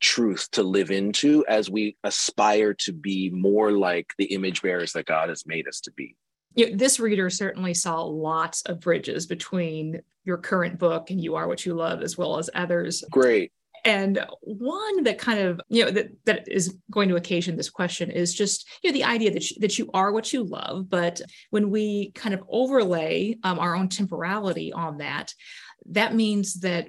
truth 0.00 0.50
to 0.52 0.62
live 0.62 0.90
into 0.90 1.44
as 1.48 1.70
we 1.70 1.96
aspire 2.04 2.74
to 2.74 2.92
be 2.92 3.30
more 3.30 3.72
like 3.72 4.12
the 4.18 4.26
image 4.26 4.62
bearers 4.62 4.92
that 4.92 5.06
God 5.06 5.28
has 5.28 5.46
made 5.46 5.68
us 5.68 5.80
to 5.80 5.92
be. 5.92 6.16
You 6.54 6.70
know, 6.70 6.76
this 6.76 6.98
reader 6.98 7.28
certainly 7.30 7.74
saw 7.74 8.02
lots 8.02 8.62
of 8.62 8.80
bridges 8.80 9.26
between 9.26 10.00
your 10.24 10.38
current 10.38 10.78
book 10.78 11.10
and 11.10 11.22
You 11.22 11.36
Are 11.36 11.46
What 11.46 11.66
You 11.66 11.74
Love, 11.74 12.02
as 12.02 12.16
well 12.16 12.38
as 12.38 12.48
others. 12.54 13.04
Great. 13.10 13.52
And 13.84 14.24
one 14.40 15.04
that 15.04 15.18
kind 15.18 15.38
of, 15.38 15.60
you 15.68 15.84
know, 15.84 15.90
that, 15.92 16.08
that 16.24 16.48
is 16.48 16.76
going 16.90 17.08
to 17.10 17.16
occasion 17.16 17.56
this 17.56 17.70
question 17.70 18.10
is 18.10 18.34
just, 18.34 18.68
you 18.82 18.90
know, 18.90 18.94
the 18.94 19.04
idea 19.04 19.30
that 19.30 19.48
you, 19.48 19.56
that 19.60 19.78
you 19.78 19.90
are 19.94 20.10
what 20.10 20.32
you 20.32 20.42
love. 20.42 20.90
But 20.90 21.20
when 21.50 21.70
we 21.70 22.10
kind 22.12 22.34
of 22.34 22.42
overlay 22.48 23.36
um, 23.44 23.60
our 23.60 23.76
own 23.76 23.88
temporality 23.88 24.72
on 24.72 24.98
that, 24.98 25.32
that 25.90 26.14
means 26.14 26.54
that 26.60 26.88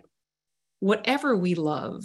whatever 0.80 1.38
we 1.38 1.54
love 1.54 2.04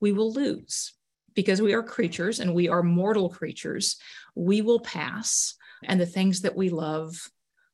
we 0.00 0.12
will 0.12 0.32
lose 0.32 0.94
because 1.34 1.62
we 1.62 1.74
are 1.74 1.82
creatures 1.82 2.40
and 2.40 2.54
we 2.54 2.68
are 2.68 2.82
mortal 2.82 3.28
creatures. 3.28 3.96
We 4.34 4.62
will 4.62 4.80
pass, 4.80 5.54
and 5.84 6.00
the 6.00 6.06
things 6.06 6.42
that 6.42 6.56
we 6.56 6.68
love 6.68 7.30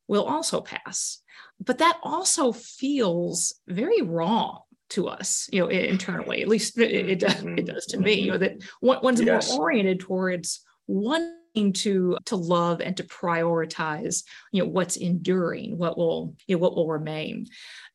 will 0.08 0.24
also 0.24 0.60
pass. 0.60 1.20
But 1.58 1.78
that 1.78 1.98
also 2.02 2.52
feels 2.52 3.54
very 3.66 4.02
wrong 4.02 4.60
to 4.90 5.08
us, 5.08 5.48
you 5.52 5.60
know, 5.60 5.68
internally. 5.68 6.42
At 6.42 6.48
least 6.48 6.78
it, 6.78 6.92
it 6.92 7.18
does. 7.18 7.34
It 7.34 7.44
mm-hmm. 7.44 7.64
does 7.64 7.86
to 7.86 7.98
me. 7.98 8.14
You 8.14 8.32
know 8.32 8.38
that 8.38 8.62
one's 8.80 9.20
yes. 9.20 9.50
more 9.50 9.62
oriented 9.62 10.00
towards 10.00 10.64
wanting 10.86 11.72
to 11.72 12.18
to 12.26 12.36
love 12.36 12.80
and 12.80 12.96
to 12.96 13.04
prioritize, 13.04 14.22
you 14.52 14.62
know, 14.62 14.68
what's 14.68 14.96
enduring, 14.96 15.78
what 15.78 15.96
will 15.96 16.34
you 16.46 16.56
know, 16.56 16.60
what 16.60 16.76
will 16.76 16.88
remain. 16.88 17.46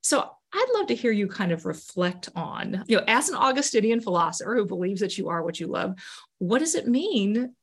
So 0.02 0.30
I'd 0.54 0.68
love 0.74 0.88
to 0.88 0.96
hear 0.96 1.12
you 1.12 1.28
kind 1.28 1.52
of 1.52 1.66
reflect 1.66 2.30
on, 2.36 2.84
you 2.88 2.98
know, 2.98 3.04
as 3.08 3.30
an 3.30 3.36
Augustinian 3.36 4.02
philosopher 4.02 4.56
who 4.56 4.66
believes 4.66 5.02
that 5.02 5.18
you 5.18 5.30
are 5.30 5.44
what 5.44 5.60
you 5.60 5.68
love, 5.68 5.96
what 6.40 6.60
does 6.60 6.76
it 6.76 6.88
mean 6.88 7.54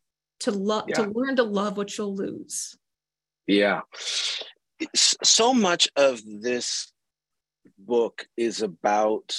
to 0.40 0.50
love 0.50 0.84
yeah. 0.88 0.96
to 0.96 1.10
learn 1.10 1.36
to 1.36 1.42
love 1.42 1.76
what 1.76 1.96
you'll 1.96 2.14
lose? 2.14 2.76
Yeah. 3.46 3.80
So 4.94 5.52
much 5.52 5.88
of 5.96 6.20
this 6.24 6.92
book 7.78 8.26
is 8.36 8.62
about 8.62 9.36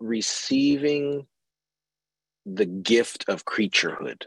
receiving 0.00 1.26
the 2.46 2.66
gift 2.66 3.24
of 3.28 3.44
creaturehood 3.44 4.22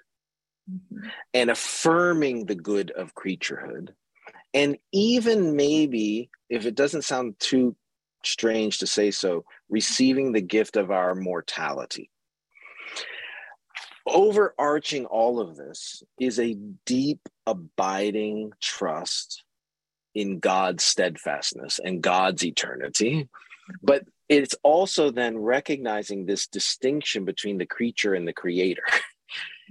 mm-hmm. 0.70 1.08
and 1.34 1.50
affirming 1.50 2.46
the 2.46 2.56
good 2.56 2.92
of 2.92 3.14
creaturehood 3.14 3.90
and 4.54 4.78
even 4.92 5.56
maybe 5.56 6.30
if 6.50 6.66
it 6.66 6.76
doesn't 6.76 7.04
sound 7.04 7.36
too 7.40 7.76
strange 8.28 8.80
to 8.80 8.88
say 8.88 9.12
so, 9.12 9.46
receiving 9.70 10.32
the 10.32 10.42
gift 10.42 10.78
of 10.78 10.92
our 10.92 11.16
mortality. 11.16 12.10
overarching 14.06 15.06
all 15.06 15.40
of 15.40 15.58
this 15.58 16.02
is 16.20 16.40
a 16.40 16.54
deep, 16.86 17.20
abiding 17.46 18.52
trust 18.62 19.44
in 20.16 20.40
God's 20.40 20.84
steadfastness 20.84 21.80
and 21.84 22.02
God's 22.02 22.46
eternity. 22.46 23.28
But 23.84 24.04
it's 24.30 24.56
also 24.64 25.12
then 25.12 25.38
recognizing 25.38 26.26
this 26.26 26.48
distinction 26.48 27.26
between 27.26 27.58
the 27.58 27.66
creature 27.66 28.14
and 28.14 28.28
the 28.28 28.34
creator. 28.34 28.84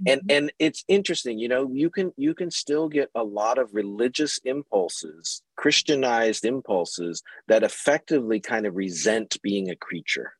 and 0.05 0.21
mm-hmm. 0.21 0.31
and 0.31 0.53
it's 0.59 0.83
interesting 0.87 1.39
you 1.39 1.47
know 1.47 1.69
you 1.73 1.89
can 1.89 2.11
you 2.17 2.33
can 2.33 2.51
still 2.51 2.87
get 2.87 3.09
a 3.15 3.23
lot 3.23 3.57
of 3.57 3.73
religious 3.73 4.39
impulses 4.43 5.41
christianized 5.55 6.45
impulses 6.45 7.23
that 7.47 7.63
effectively 7.63 8.39
kind 8.39 8.65
of 8.65 8.75
resent 8.75 9.37
being 9.41 9.69
a 9.69 9.75
creature 9.75 10.33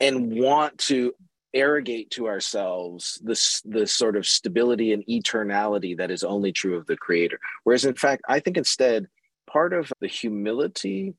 and 0.00 0.32
want 0.32 0.76
to 0.78 1.14
arrogate 1.54 2.10
to 2.10 2.26
ourselves 2.26 3.20
this 3.22 3.60
the 3.66 3.86
sort 3.86 4.16
of 4.16 4.26
stability 4.26 4.92
and 4.92 5.04
eternality 5.06 5.96
that 5.96 6.10
is 6.10 6.24
only 6.24 6.50
true 6.50 6.76
of 6.76 6.86
the 6.86 6.96
creator 6.96 7.38
whereas 7.64 7.84
in 7.84 7.94
fact 7.94 8.22
i 8.28 8.40
think 8.40 8.56
instead 8.56 9.06
part 9.46 9.72
of 9.74 9.92
the 10.00 10.08
humility 10.08 11.14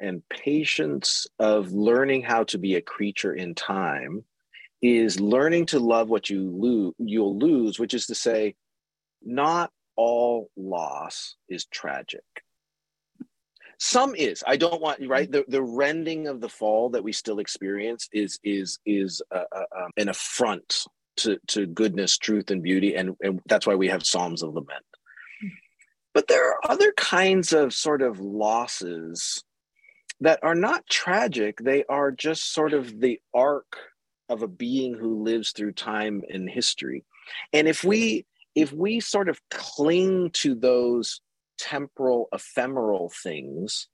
and 0.00 0.22
patience 0.28 1.26
of 1.38 1.72
learning 1.72 2.22
how 2.22 2.42
to 2.44 2.58
be 2.58 2.74
a 2.74 2.80
creature 2.80 3.34
in 3.34 3.54
time 3.54 4.24
is 4.80 5.20
learning 5.20 5.66
to 5.66 5.78
love 5.78 6.08
what 6.08 6.30
you 6.30 6.50
lose 6.50 6.94
you'll 6.98 7.38
lose 7.38 7.78
which 7.78 7.94
is 7.94 8.06
to 8.06 8.14
say 8.14 8.54
not 9.22 9.70
all 9.98 10.48
loss 10.56 11.34
is 11.48 11.66
tragic. 11.66 12.22
Some 13.80 14.14
is. 14.14 14.42
I 14.46 14.56
don't 14.56 14.80
want 14.80 15.06
right? 15.06 15.30
Mm-hmm. 15.30 15.50
The, 15.50 15.58
the 15.58 15.62
rending 15.62 16.28
of 16.28 16.40
the 16.40 16.48
fall 16.48 16.90
that 16.90 17.04
we 17.04 17.12
still 17.12 17.40
experience 17.40 18.08
is 18.12 18.38
is 18.42 18.78
is 18.86 19.20
a, 19.30 19.40
a, 19.52 19.60
um, 19.76 19.90
an 19.96 20.08
affront 20.08 20.84
to 21.18 21.38
to 21.48 21.66
goodness 21.66 22.16
truth 22.16 22.50
and 22.50 22.62
beauty 22.62 22.94
and 22.94 23.16
and 23.20 23.40
that's 23.46 23.66
why 23.66 23.74
we 23.74 23.88
have 23.88 24.06
psalms 24.06 24.42
of 24.42 24.54
lament. 24.54 24.84
Mm-hmm. 25.44 25.48
But 26.14 26.28
there 26.28 26.48
are 26.48 26.58
other 26.70 26.92
kinds 26.92 27.52
of 27.52 27.74
sort 27.74 28.02
of 28.02 28.20
losses 28.20 29.42
that 30.20 30.40
are 30.42 30.56
not 30.56 30.88
tragic. 30.88 31.58
They 31.58 31.84
are 31.88 32.10
just 32.10 32.52
sort 32.52 32.72
of 32.72 33.00
the 33.00 33.20
arc 33.34 33.76
of 34.28 34.42
a 34.42 34.48
being 34.48 34.94
who 34.94 35.22
lives 35.22 35.52
through 35.52 35.72
time 35.72 36.22
and 36.30 36.48
history 36.48 37.04
and 37.52 37.68
if 37.68 37.84
we 37.84 38.24
if 38.54 38.72
we 38.72 38.98
sort 38.98 39.28
of 39.28 39.40
cling 39.50 40.30
to 40.32 40.54
those 40.54 41.20
temporal, 41.58 42.28
ephemeral 42.32 43.12
things 43.22 43.88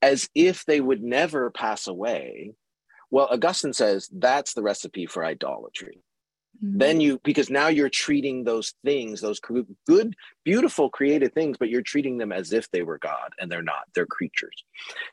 as 0.00 0.28
if 0.34 0.64
they 0.64 0.80
would 0.80 1.02
never 1.02 1.50
pass 1.50 1.86
away. 1.86 2.52
Well, 3.10 3.28
Augustine 3.30 3.72
says 3.72 4.08
that's 4.12 4.54
the 4.54 4.62
recipe 4.62 5.06
for 5.06 5.24
idolatry. 5.24 6.00
Mm-hmm. 6.62 6.78
Then 6.78 7.00
you, 7.00 7.20
because 7.24 7.50
now 7.50 7.68
you're 7.68 7.88
treating 7.88 8.44
those 8.44 8.74
things, 8.84 9.20
those 9.20 9.40
good, 9.40 10.14
beautiful, 10.44 10.90
created 10.90 11.34
things, 11.34 11.56
but 11.56 11.68
you're 11.68 11.82
treating 11.82 12.18
them 12.18 12.32
as 12.32 12.52
if 12.52 12.70
they 12.70 12.82
were 12.82 12.98
God 12.98 13.32
and 13.38 13.50
they're 13.50 13.62
not, 13.62 13.84
they're 13.94 14.06
creatures. 14.06 14.64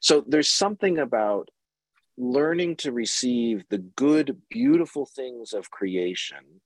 So 0.02 0.24
there's 0.28 0.50
something 0.50 1.00
about 1.00 1.50
learning 2.18 2.78
to 2.78 2.92
receive 2.92 3.64
the 3.70 3.78
good, 3.78 4.42
beautiful 4.50 5.06
things 5.06 5.54
of 5.54 5.72
creation 5.72 6.62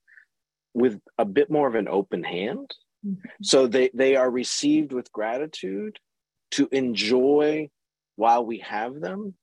with 0.74 1.00
a 1.18 1.26
bit 1.26 1.50
more 1.50 1.68
of 1.68 1.76
an 1.76 1.88
open 1.88 2.24
hand 2.24 2.74
Mm-hmm. 3.06 3.28
So 3.42 3.68
they, 3.68 3.90
they 3.94 4.16
are 4.16 4.30
received 4.30 4.92
with 4.92 5.12
gratitude 5.12 6.00
to 6.52 6.68
enjoy 6.72 7.70
while 8.16 8.46
we 8.46 8.60
have 8.60 9.00
them, 9.00 9.36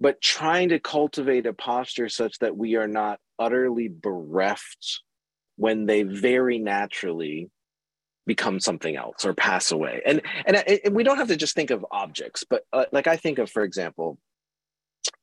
but 0.00 0.20
trying 0.20 0.70
to 0.70 0.78
cultivate 0.78 1.46
a 1.46 1.52
posture 1.52 2.08
such 2.08 2.38
that 2.38 2.56
we 2.56 2.76
are 2.76 2.88
not 2.88 3.18
utterly 3.38 3.88
bereft 3.88 5.00
when 5.56 5.86
they 5.86 6.02
very 6.02 6.58
naturally 6.58 7.50
become 8.26 8.60
something 8.60 8.96
else 8.96 9.24
or 9.24 9.34
pass 9.34 9.72
away. 9.72 10.00
And 10.06 10.22
and, 10.46 10.56
and 10.56 10.94
we 10.94 11.02
don't 11.02 11.18
have 11.18 11.28
to 11.28 11.36
just 11.36 11.54
think 11.54 11.70
of 11.70 11.84
objects, 11.90 12.44
but 12.48 12.62
uh, 12.72 12.84
like 12.92 13.06
I 13.06 13.16
think 13.16 13.38
of, 13.38 13.50
for 13.50 13.62
example, 13.62 14.18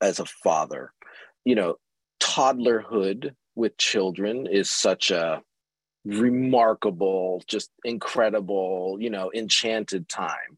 as 0.01 0.19
a 0.19 0.25
father, 0.25 0.93
you 1.45 1.55
know, 1.55 1.75
toddlerhood 2.19 3.31
with 3.55 3.77
children 3.77 4.47
is 4.47 4.71
such 4.71 5.11
a 5.11 5.41
remarkable, 6.05 7.43
just 7.47 7.69
incredible, 7.83 8.97
you 8.99 9.09
know, 9.09 9.31
enchanted 9.33 10.07
time. 10.07 10.57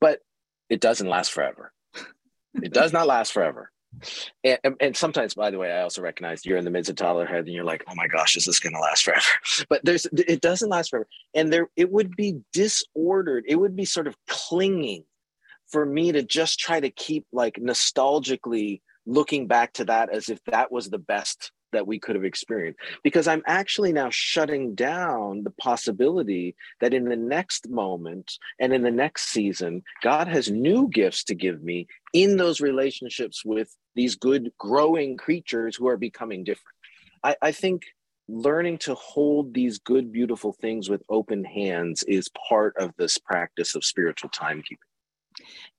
But 0.00 0.20
it 0.68 0.80
doesn't 0.80 1.08
last 1.08 1.32
forever. 1.32 1.72
It 2.54 2.72
does 2.72 2.92
not 2.92 3.06
last 3.06 3.32
forever. 3.32 3.70
And, 4.44 4.76
and, 4.80 4.96
sometimes, 4.96 5.34
by 5.34 5.50
the 5.50 5.58
way, 5.58 5.72
I 5.72 5.82
also 5.82 6.00
recognize 6.00 6.46
you're 6.46 6.58
in 6.58 6.64
the 6.64 6.70
midst 6.70 6.90
of 6.90 6.96
toddlerhood 6.96 7.40
and 7.40 7.48
you're 7.48 7.64
like, 7.64 7.84
oh 7.88 7.94
my 7.96 8.06
gosh, 8.06 8.36
is 8.36 8.44
this 8.44 8.60
going 8.60 8.74
to 8.74 8.80
last 8.80 9.02
forever? 9.02 9.26
But 9.68 9.84
there's, 9.84 10.06
it 10.12 10.40
doesn't 10.40 10.68
last 10.68 10.90
forever. 10.90 11.08
And 11.34 11.52
there, 11.52 11.68
it 11.76 11.90
would 11.90 12.14
be 12.14 12.40
disordered. 12.52 13.44
It 13.48 13.56
would 13.56 13.74
be 13.74 13.84
sort 13.84 14.06
of 14.06 14.14
clinging 14.28 15.04
for 15.70 15.84
me 15.84 16.12
to 16.12 16.22
just 16.22 16.58
try 16.58 16.80
to 16.80 16.90
keep 16.90 17.26
like 17.32 17.54
nostalgically 17.56 18.80
looking 19.06 19.46
back 19.46 19.72
to 19.74 19.84
that 19.84 20.12
as 20.12 20.28
if 20.28 20.42
that 20.44 20.70
was 20.70 20.88
the 20.88 20.98
best 20.98 21.52
that 21.72 21.86
we 21.86 21.98
could 22.00 22.16
have 22.16 22.24
experienced. 22.24 22.80
Because 23.04 23.28
i'm 23.28 23.42
actually 23.46 23.92
now 23.92 24.08
shutting 24.10 24.74
down 24.74 25.42
the 25.44 25.52
possibility 25.52 26.56
that 26.80 26.94
in 26.94 27.04
the 27.04 27.16
next 27.16 27.68
moment 27.68 28.32
and 28.58 28.72
in 28.72 28.82
the 28.82 28.90
next 28.90 29.28
season 29.30 29.82
god 30.02 30.28
has 30.28 30.50
new 30.50 30.88
gifts 30.88 31.24
to 31.24 31.34
give 31.34 31.62
me 31.62 31.86
in 32.12 32.36
those 32.36 32.60
relationships 32.60 33.44
with 33.44 33.74
these 33.94 34.16
good 34.16 34.50
growing 34.58 35.16
creatures 35.16 35.76
who 35.76 35.88
are 35.88 35.96
becoming 35.96 36.44
different. 36.44 36.74
I, 37.22 37.36
I 37.42 37.52
think 37.52 37.82
learning 38.28 38.78
to 38.78 38.94
hold 38.94 39.52
these 39.52 39.78
good 39.78 40.12
beautiful 40.12 40.52
things 40.52 40.88
with 40.88 41.02
open 41.08 41.44
hands 41.44 42.04
is 42.04 42.30
part 42.48 42.76
of 42.78 42.92
this 42.96 43.18
practice 43.18 43.74
of 43.74 43.84
spiritual 43.84 44.30
timekeeping 44.30 44.89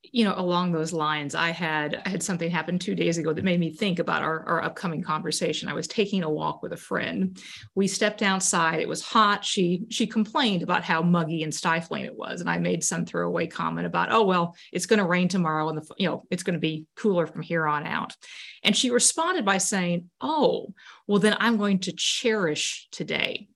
you 0.03 0.25
know 0.25 0.33
along 0.35 0.71
those 0.71 0.91
lines 0.91 1.35
i 1.35 1.51
had 1.51 2.01
i 2.05 2.09
had 2.09 2.23
something 2.23 2.49
happen 2.49 2.77
two 2.77 2.95
days 2.95 3.17
ago 3.17 3.33
that 3.33 3.43
made 3.43 3.59
me 3.59 3.71
think 3.71 3.99
about 3.99 4.23
our, 4.23 4.43
our 4.47 4.63
upcoming 4.63 5.01
conversation. 5.01 5.69
I 5.69 5.73
was 5.73 5.87
taking 5.87 6.23
a 6.23 6.29
walk 6.29 6.61
with 6.61 6.73
a 6.73 6.77
friend. 6.77 7.37
We 7.75 7.87
stepped 7.87 8.21
outside. 8.21 8.79
It 8.79 8.87
was 8.87 9.01
hot. 9.01 9.45
She 9.45 9.83
she 9.89 10.07
complained 10.07 10.63
about 10.63 10.83
how 10.83 11.01
muggy 11.01 11.43
and 11.43 11.53
stifling 11.53 12.05
it 12.05 12.15
was. 12.15 12.41
And 12.41 12.49
i 12.49 12.57
made 12.57 12.83
some 12.83 13.05
throwaway 13.05 13.47
comment 13.47 13.87
about 13.87 14.11
oh 14.11 14.23
well 14.23 14.55
it's 14.71 14.85
going 14.85 14.99
to 14.99 15.05
rain 15.05 15.27
tomorrow 15.27 15.69
and 15.69 15.77
the 15.77 15.87
you 15.97 16.07
know 16.07 16.23
it's 16.29 16.43
going 16.43 16.55
to 16.55 16.59
be 16.59 16.85
cooler 16.95 17.27
from 17.27 17.41
here 17.41 17.67
on 17.67 17.85
out. 17.85 18.15
And 18.63 18.75
she 18.75 18.91
responded 18.91 19.45
by 19.45 19.57
saying 19.57 20.09
oh 20.19 20.73
well 21.07 21.19
then 21.19 21.37
i'm 21.39 21.57
going 21.57 21.79
to 21.79 21.93
cherish 21.93 22.87
today 22.91 23.47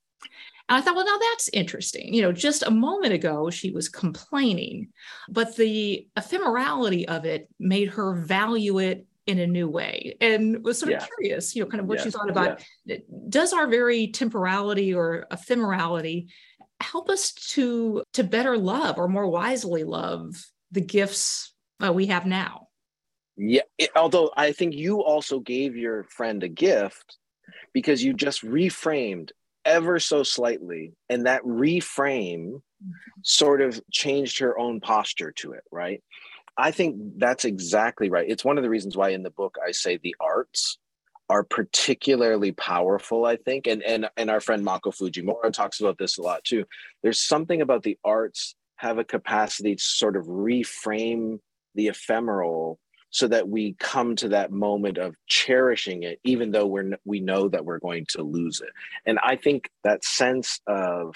and 0.68 0.78
I 0.78 0.82
thought, 0.82 0.96
well, 0.96 1.06
now 1.06 1.18
that's 1.18 1.50
interesting. 1.50 2.14
You 2.14 2.24
know, 2.24 2.32
just 2.32 2.64
a 2.64 2.72
moment 2.72 3.14
ago, 3.14 3.50
she 3.50 3.72
was 3.72 3.88
complaining, 3.88 4.90
but 5.30 5.56
the 5.56 6.08
ephemerality 6.18 7.06
of 7.06 7.26
it 7.26 7.50
made 7.60 7.90
her 7.90 8.16
value 8.16 8.80
it 8.80 9.06
in 9.28 9.40
a 9.40 9.48
new 9.48 9.68
way 9.68 10.16
and 10.22 10.64
was 10.64 10.80
sort 10.80 10.94
of 10.94 11.02
yeah. 11.02 11.06
curious, 11.06 11.56
you 11.56 11.64
know, 11.64 11.70
kind 11.70 11.82
of 11.82 11.88
what 11.88 12.00
yeah. 12.00 12.04
she 12.04 12.12
thought 12.12 12.30
about. 12.30 12.64
Yeah. 12.86 12.98
Does 13.30 13.54
our 13.54 13.68
very 13.68 14.08
temporality 14.08 14.94
or 14.94 15.28
ephemerality 15.32 16.30
help 16.82 17.10
us 17.10 17.32
to 17.32 18.04
to 18.14 18.24
better 18.24 18.58
love 18.58 18.98
or 18.98 19.08
more 19.08 19.28
wisely 19.28 19.84
love 19.84 20.46
the 20.72 20.82
gifts 20.82 21.54
uh, 21.84 21.94
we 21.94 22.08
have 22.08 22.26
now? 22.26 22.68
Yeah, 23.38 23.62
it, 23.78 23.90
although 23.96 24.32
I 24.36 24.52
think 24.52 24.74
you 24.74 25.04
also 25.04 25.40
gave 25.40 25.76
your 25.76 26.04
friend 26.06 26.44
a 26.44 26.48
gift 26.48 27.18
because 27.74 28.04
you 28.04 28.14
just 28.14 28.44
reframed 28.44 29.32
ever 29.66 30.00
so 30.00 30.24
slightly 30.24 30.94
and 31.10 31.26
that 31.26 31.44
reframe 31.44 32.62
sort 33.24 33.62
of 33.62 33.82
changed 33.92 34.40
her 34.40 34.58
own 34.58 34.80
posture 34.80 35.32
to 35.32 35.54
it 35.54 35.64
right? 35.72 36.04
I 36.58 36.72
think 36.72 36.96
that's 37.18 37.44
exactly 37.44 38.10
right. 38.10 38.30
It's 38.30 38.46
one 38.46 38.58
of 38.58 38.64
the 38.64 38.70
reasons 38.70 38.96
why 38.96 39.10
in 39.10 39.24
the 39.24 39.32
book 39.32 39.58
i 39.66 39.72
say 39.72 39.98
the 39.98 40.16
arts 40.20 40.78
are 41.28 41.44
particularly 41.44 42.52
powerful 42.52 43.26
i 43.26 43.36
think 43.36 43.66
and 43.66 43.82
and 43.82 44.08
and 44.16 44.30
our 44.30 44.40
friend 44.40 44.64
mako 44.64 44.92
fujimura 44.92 45.52
talks 45.52 45.80
about 45.80 45.98
this 45.98 46.18
a 46.18 46.22
lot 46.22 46.44
too. 46.44 46.66
There's 47.02 47.20
something 47.20 47.62
about 47.62 47.84
the 47.84 47.98
arts 48.06 48.56
have 48.78 49.00
a 49.00 49.04
capacity 49.04 49.76
to 49.76 49.84
sort 49.84 50.16
of 50.16 50.26
reframe 50.26 51.40
the 51.76 51.88
ephemeral 51.88 52.80
so 53.16 53.28
that 53.28 53.48
we 53.48 53.76
come 53.80 54.16
to 54.16 54.30
that 54.30 54.52
moment 54.52 54.98
of 54.98 55.16
cherishing 55.28 56.04
it 56.04 56.20
even 56.24 56.52
though 56.52 56.66
we're 56.66 56.98
we 57.06 57.20
know 57.20 57.48
that 57.48 57.66
we're 57.66 57.80
going 57.80 58.06
to 58.10 58.22
lose 58.22 58.62
it. 58.62 58.70
And 59.06 59.20
i 59.24 59.36
think 59.36 59.70
that 59.84 60.04
sense 60.04 60.60
of 60.68 61.16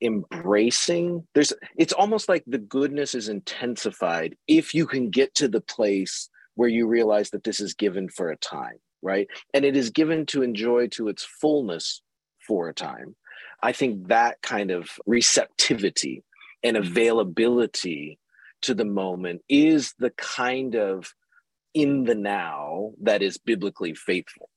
embracing 0.00 1.26
there's 1.34 1.52
it's 1.76 1.92
almost 1.92 2.28
like 2.28 2.44
the 2.46 2.58
goodness 2.58 3.16
is 3.16 3.28
intensified 3.28 4.36
if 4.46 4.72
you 4.72 4.86
can 4.86 5.10
get 5.10 5.34
to 5.34 5.48
the 5.48 5.60
place 5.60 6.30
where 6.54 6.68
you 6.68 6.86
realize 6.86 7.30
that 7.30 7.42
this 7.42 7.60
is 7.60 7.74
given 7.74 8.08
for 8.08 8.30
a 8.30 8.36
time 8.36 8.78
right? 9.02 9.28
And 9.54 9.64
it 9.64 9.76
is 9.76 9.90
given 9.90 10.26
to 10.26 10.42
enjoy 10.42 10.88
to 10.88 11.08
its 11.08 11.24
fullness 11.24 12.02
for 12.46 12.68
a 12.68 12.74
time. 12.74 13.14
I 13.62 13.72
think 13.72 14.08
that 14.08 14.40
kind 14.42 14.70
of 14.70 14.90
receptivity 15.06 16.24
and 16.62 16.76
availability 16.76 18.18
to 18.62 18.74
the 18.74 18.84
moment 18.84 19.42
is 19.48 19.94
the 19.98 20.10
kind 20.10 20.74
of 20.74 21.12
in 21.74 22.04
the 22.04 22.14
now 22.14 22.92
that 23.02 23.22
is 23.22 23.38
biblically 23.38 23.94
faithful 23.94 24.48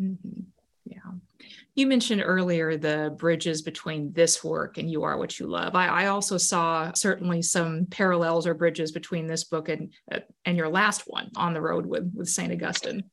Mm-hmm. 0.00 0.40
Yeah. 0.84 1.46
You 1.74 1.86
mentioned 1.86 2.22
earlier 2.24 2.76
the 2.76 3.14
bridges 3.16 3.62
between 3.62 4.12
this 4.12 4.42
work 4.42 4.78
and 4.78 4.90
You 4.90 5.04
Are 5.04 5.18
What 5.18 5.38
You 5.38 5.46
Love. 5.46 5.74
I, 5.74 5.86
I 5.86 6.06
also 6.06 6.38
saw 6.38 6.92
certainly 6.94 7.42
some 7.42 7.86
parallels 7.86 8.46
or 8.46 8.54
bridges 8.54 8.90
between 8.90 9.26
this 9.26 9.44
book 9.44 9.68
and 9.68 9.92
uh, 10.10 10.20
and 10.44 10.56
your 10.56 10.68
last 10.68 11.02
one, 11.06 11.30
On 11.36 11.52
the 11.52 11.60
Road 11.60 11.86
with, 11.86 12.10
with 12.14 12.28
St. 12.28 12.52
Augustine. 12.52 13.04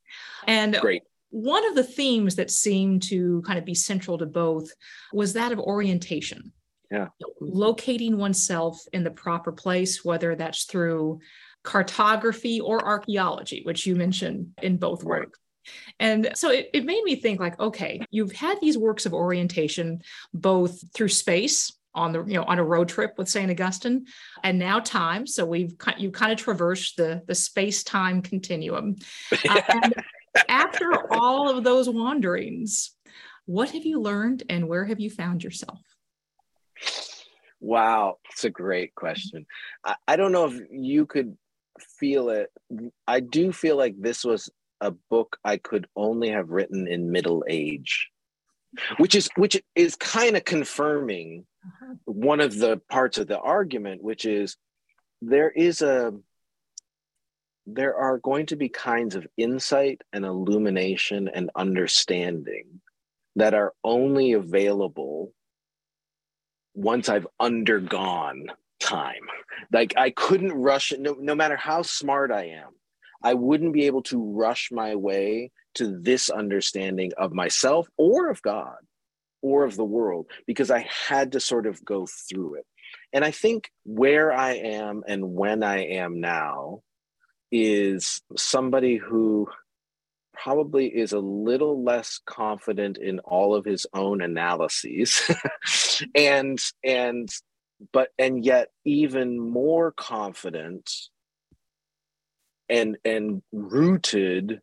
And 0.47 0.75
Great. 0.79 1.03
one 1.29 1.65
of 1.67 1.75
the 1.75 1.83
themes 1.83 2.35
that 2.35 2.49
seemed 2.49 3.03
to 3.03 3.41
kind 3.45 3.59
of 3.59 3.65
be 3.65 3.75
central 3.75 4.17
to 4.17 4.25
both 4.25 4.71
was 5.13 5.33
that 5.33 5.51
of 5.51 5.59
orientation. 5.59 6.53
Yeah. 6.91 7.07
Locating 7.39 8.17
oneself 8.17 8.81
in 8.93 9.03
the 9.03 9.11
proper 9.11 9.51
place, 9.51 10.03
whether 10.03 10.35
that's 10.35 10.65
through 10.65 11.19
cartography 11.63 12.61
or 12.61 12.85
archaeology, 12.85 13.61
which 13.63 13.85
you 13.85 13.95
mentioned 13.95 14.51
in 14.61 14.77
both 14.77 15.03
Right. 15.03 15.21
works. 15.21 15.39
And 15.99 16.31
so 16.35 16.51
it, 16.51 16.69
it 16.73 16.85
made 16.85 17.03
me 17.03 17.15
think 17.15 17.39
like, 17.39 17.59
okay, 17.59 18.01
you've 18.11 18.33
had 18.33 18.59
these 18.61 18.77
works 18.77 19.05
of 19.05 19.13
orientation 19.13 20.01
both 20.33 20.83
through 20.93 21.09
space 21.09 21.73
on 21.95 22.11
the, 22.11 22.23
you 22.25 22.35
know, 22.35 22.43
on 22.43 22.59
a 22.59 22.63
road 22.63 22.89
trip 22.89 23.13
with 23.17 23.29
St. 23.29 23.49
Augustine 23.49 24.05
and 24.43 24.59
now 24.59 24.79
time. 24.79 25.25
So 25.25 25.45
we've 25.45 25.73
you 25.97 26.11
kind 26.11 26.31
of 26.31 26.37
traversed 26.37 26.97
the, 26.97 27.23
the 27.25 27.35
space-time 27.35 28.21
continuum. 28.21 28.95
Uh, 29.49 29.61
and 29.69 29.93
after 30.49 31.11
all 31.11 31.49
of 31.49 31.63
those 31.63 31.87
wanderings, 31.89 32.91
what 33.45 33.69
have 33.71 33.85
you 33.85 34.01
learned 34.01 34.43
and 34.49 34.67
where 34.67 34.85
have 34.85 34.99
you 34.99 35.09
found 35.09 35.43
yourself? 35.43 35.79
Wow, 37.59 38.17
it's 38.31 38.45
a 38.45 38.49
great 38.49 38.95
question. 38.95 39.45
I, 39.83 39.95
I 40.07 40.15
don't 40.15 40.31
know 40.31 40.45
if 40.45 40.61
you 40.71 41.05
could 41.05 41.37
feel 41.99 42.29
it. 42.29 42.51
I 43.07 43.19
do 43.19 43.51
feel 43.51 43.77
like 43.77 43.95
this 43.97 44.23
was 44.23 44.49
a 44.81 44.91
book 44.91 45.37
I 45.43 45.57
could 45.57 45.87
only 45.95 46.29
have 46.29 46.49
written 46.49 46.87
in 46.87 47.11
middle 47.11 47.43
age, 47.47 48.09
which 48.97 49.15
is 49.15 49.29
which 49.35 49.61
is 49.73 49.95
kind 49.95 50.35
of 50.35 50.43
confirming 50.43 51.45
uh-huh. 51.65 51.95
one 52.05 52.41
of 52.41 52.57
the 52.57 52.81
parts 52.89 53.17
of 53.17 53.27
the 53.27 53.39
argument, 53.39 54.03
which 54.03 54.25
is 54.25 54.57
there 55.21 55.49
is 55.49 55.81
a 55.81 56.13
there 57.65 57.95
are 57.95 58.19
going 58.19 58.45
to 58.47 58.55
be 58.55 58.69
kinds 58.69 59.15
of 59.15 59.25
insight 59.37 60.01
and 60.13 60.23
illumination 60.23 61.27
and 61.27 61.49
understanding 61.55 62.81
that 63.35 63.53
are 63.53 63.73
only 63.83 64.33
available 64.33 65.33
once 66.75 67.09
I've 67.09 67.27
undergone 67.39 68.47
time. 68.79 69.13
Like 69.71 69.93
I 69.97 70.11
couldn't 70.11 70.53
rush 70.53 70.91
it, 70.91 70.99
no, 70.99 71.15
no 71.19 71.33
matter 71.33 71.55
how 71.55 71.81
smart 71.81 72.31
I 72.31 72.47
am, 72.47 72.71
I 73.23 73.33
wouldn't 73.33 73.73
be 73.73 73.87
able 73.87 74.03
to 74.03 74.21
rush 74.21 74.69
my 74.71 74.95
way 74.95 75.51
to 75.75 75.99
this 75.99 76.29
understanding 76.29 77.11
of 77.17 77.33
myself 77.33 77.87
or 77.97 78.29
of 78.29 78.41
God 78.41 78.77
or 79.41 79.63
of 79.63 79.75
the 79.75 79.85
world 79.85 80.27
because 80.45 80.69
I 80.69 80.87
had 81.07 81.31
to 81.31 81.39
sort 81.39 81.65
of 81.65 81.83
go 81.83 82.07
through 82.07 82.55
it. 82.55 82.65
And 83.13 83.23
I 83.23 83.31
think 83.31 83.71
where 83.83 84.31
I 84.31 84.53
am 84.53 85.03
and 85.07 85.33
when 85.33 85.63
I 85.63 85.85
am 85.85 86.19
now 86.19 86.81
is 87.51 88.21
somebody 88.35 88.97
who 88.97 89.47
probably 90.35 90.87
is 90.87 91.13
a 91.13 91.19
little 91.19 91.83
less 91.83 92.19
confident 92.25 92.97
in 92.97 93.19
all 93.19 93.55
of 93.55 93.65
his 93.65 93.85
own 93.93 94.21
analyses. 94.21 95.21
And 96.13 96.59
and 96.83 97.29
but 97.93 98.09
and 98.19 98.43
yet 98.43 98.69
even 98.83 99.39
more 99.39 99.91
confident 99.93 100.91
and 102.69 102.97
and 103.05 103.41
rooted 103.53 104.59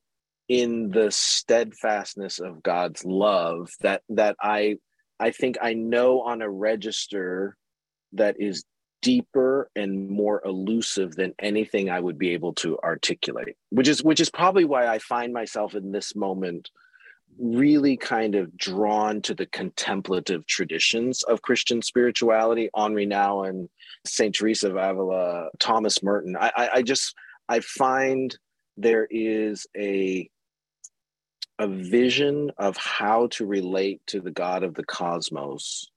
in 0.48 0.90
the 0.90 1.10
steadfastness 1.10 2.38
of 2.38 2.62
God's 2.62 3.04
love 3.04 3.70
that 3.80 4.02
that 4.10 4.36
I 4.40 4.76
I 5.18 5.30
think 5.30 5.56
I 5.62 5.74
know 5.74 6.20
on 6.22 6.42
a 6.42 6.50
register 6.50 7.56
that 8.12 8.36
is 8.38 8.64
deeper 9.02 9.70
and 9.76 10.08
more 10.08 10.40
elusive 10.44 11.14
than 11.14 11.34
anything 11.38 11.90
I 11.90 12.00
would 12.00 12.18
be 12.18 12.30
able 12.30 12.54
to 12.54 12.78
articulate 12.78 13.56
which 13.70 13.88
is 13.88 14.02
which 14.02 14.20
is 14.20 14.30
probably 14.30 14.64
why 14.64 14.86
I 14.86 14.98
find 14.98 15.32
myself 15.32 15.74
in 15.74 15.92
this 15.92 16.16
moment 16.16 16.70
really 17.38 17.96
kind 17.96 18.34
of 18.34 18.56
drawn 18.56 19.22
to 19.22 19.34
the 19.34 19.46
contemplative 19.46 20.46
traditions 20.46 21.22
of 21.22 21.42
Christian 21.42 21.82
spirituality. 21.82 22.70
Henri 22.74 23.06
Nouwen 23.06 23.68
Saint 24.06 24.34
Teresa 24.34 24.68
of 24.68 24.76
Avila 24.76 25.48
Thomas 25.58 26.02
Merton. 26.02 26.36
I, 26.36 26.52
I, 26.56 26.68
I 26.74 26.82
just 26.82 27.14
I 27.48 27.60
find 27.60 28.36
there 28.76 29.06
is 29.10 29.66
a 29.76 30.28
a 31.58 31.68
vision 31.68 32.50
of 32.58 32.76
how 32.76 33.28
to 33.28 33.46
relate 33.46 34.00
to 34.08 34.20
the 34.20 34.30
God 34.30 34.64
of 34.64 34.74
the 34.74 34.84
cosmos 34.84 35.90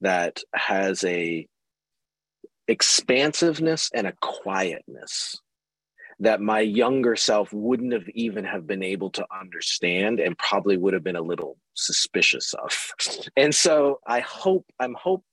that 0.00 0.40
has 0.54 1.04
a 1.04 1.46
expansiveness 2.70 3.90
and 3.92 4.06
a 4.06 4.12
quietness 4.20 5.36
that 6.20 6.40
my 6.40 6.60
younger 6.60 7.16
self 7.16 7.52
wouldn't 7.52 7.92
have 7.92 8.08
even 8.10 8.44
have 8.44 8.66
been 8.66 8.82
able 8.82 9.10
to 9.10 9.26
understand 9.40 10.20
and 10.20 10.38
probably 10.38 10.76
would 10.76 10.94
have 10.94 11.02
been 11.02 11.16
a 11.16 11.22
little 11.22 11.56
suspicious 11.74 12.54
of. 12.54 12.92
And 13.36 13.54
so 13.54 14.00
i 14.06 14.20
hope 14.20 14.66
i'm 14.78 14.94
hope 14.94 15.24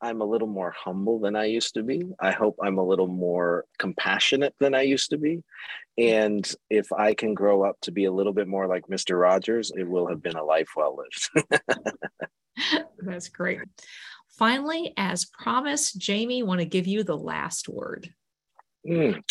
i'm 0.00 0.20
a 0.20 0.24
little 0.24 0.48
more 0.48 0.70
humble 0.70 1.18
than 1.18 1.36
i 1.36 1.44
used 1.44 1.74
to 1.74 1.82
be. 1.82 2.04
I 2.20 2.30
hope 2.30 2.56
i'm 2.62 2.78
a 2.78 2.86
little 2.86 3.08
more 3.08 3.66
compassionate 3.78 4.54
than 4.58 4.74
i 4.74 4.82
used 4.82 5.10
to 5.10 5.18
be. 5.18 5.42
And 5.98 6.50
if 6.70 6.90
i 6.92 7.12
can 7.12 7.34
grow 7.34 7.64
up 7.68 7.76
to 7.82 7.92
be 7.92 8.06
a 8.06 8.12
little 8.12 8.32
bit 8.32 8.48
more 8.48 8.66
like 8.66 8.86
mr 8.86 9.20
rogers 9.20 9.72
it 9.76 9.86
will 9.86 10.06
have 10.08 10.22
been 10.22 10.36
a 10.36 10.44
life 10.44 10.70
well 10.76 10.96
lived. 10.96 11.50
That's 12.98 13.28
great. 13.28 13.60
Finally, 14.32 14.94
as 14.96 15.26
promised, 15.26 15.98
Jamie, 15.98 16.42
want 16.42 16.60
to 16.60 16.64
give 16.66 16.86
you 16.86 17.04
the 17.04 17.16
last 17.16 17.68
word. 17.68 18.08
Mm. 18.88 19.22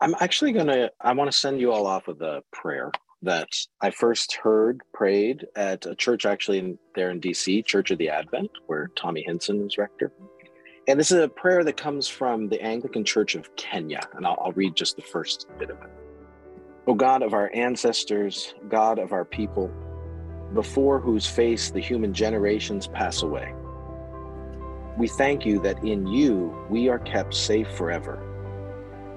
I'm 0.00 0.14
actually 0.20 0.52
gonna. 0.52 0.90
I 1.00 1.12
want 1.12 1.30
to 1.30 1.36
send 1.36 1.60
you 1.60 1.72
all 1.72 1.86
off 1.86 2.06
with 2.06 2.20
a 2.20 2.42
prayer 2.52 2.90
that 3.22 3.48
I 3.80 3.90
first 3.90 4.34
heard 4.34 4.80
prayed 4.92 5.46
at 5.54 5.86
a 5.86 5.94
church 5.94 6.26
actually 6.26 6.58
in, 6.58 6.78
there 6.96 7.10
in 7.10 7.20
DC, 7.20 7.64
Church 7.64 7.92
of 7.92 7.98
the 7.98 8.08
Advent, 8.08 8.50
where 8.66 8.90
Tommy 8.96 9.22
Hinson 9.22 9.62
was 9.62 9.78
rector. 9.78 10.12
And 10.88 10.98
this 10.98 11.12
is 11.12 11.20
a 11.20 11.28
prayer 11.28 11.62
that 11.62 11.76
comes 11.76 12.08
from 12.08 12.48
the 12.48 12.60
Anglican 12.60 13.04
Church 13.04 13.36
of 13.36 13.54
Kenya, 13.54 14.00
and 14.14 14.26
I'll, 14.26 14.36
I'll 14.42 14.52
read 14.52 14.74
just 14.74 14.96
the 14.96 15.02
first 15.02 15.46
bit 15.58 15.70
of 15.70 15.76
it. 15.80 15.90
O 16.88 16.94
God 16.94 17.22
of 17.22 17.32
our 17.32 17.48
ancestors, 17.54 18.56
God 18.68 18.98
of 18.98 19.12
our 19.12 19.24
people, 19.24 19.70
before 20.52 20.98
whose 20.98 21.26
face 21.26 21.70
the 21.70 21.78
human 21.78 22.12
generations 22.12 22.88
pass 22.88 23.22
away. 23.22 23.54
We 24.96 25.08
thank 25.08 25.46
you 25.46 25.58
that 25.60 25.82
in 25.82 26.06
you 26.06 26.66
we 26.68 26.88
are 26.88 26.98
kept 26.98 27.34
safe 27.34 27.68
forever, 27.76 28.18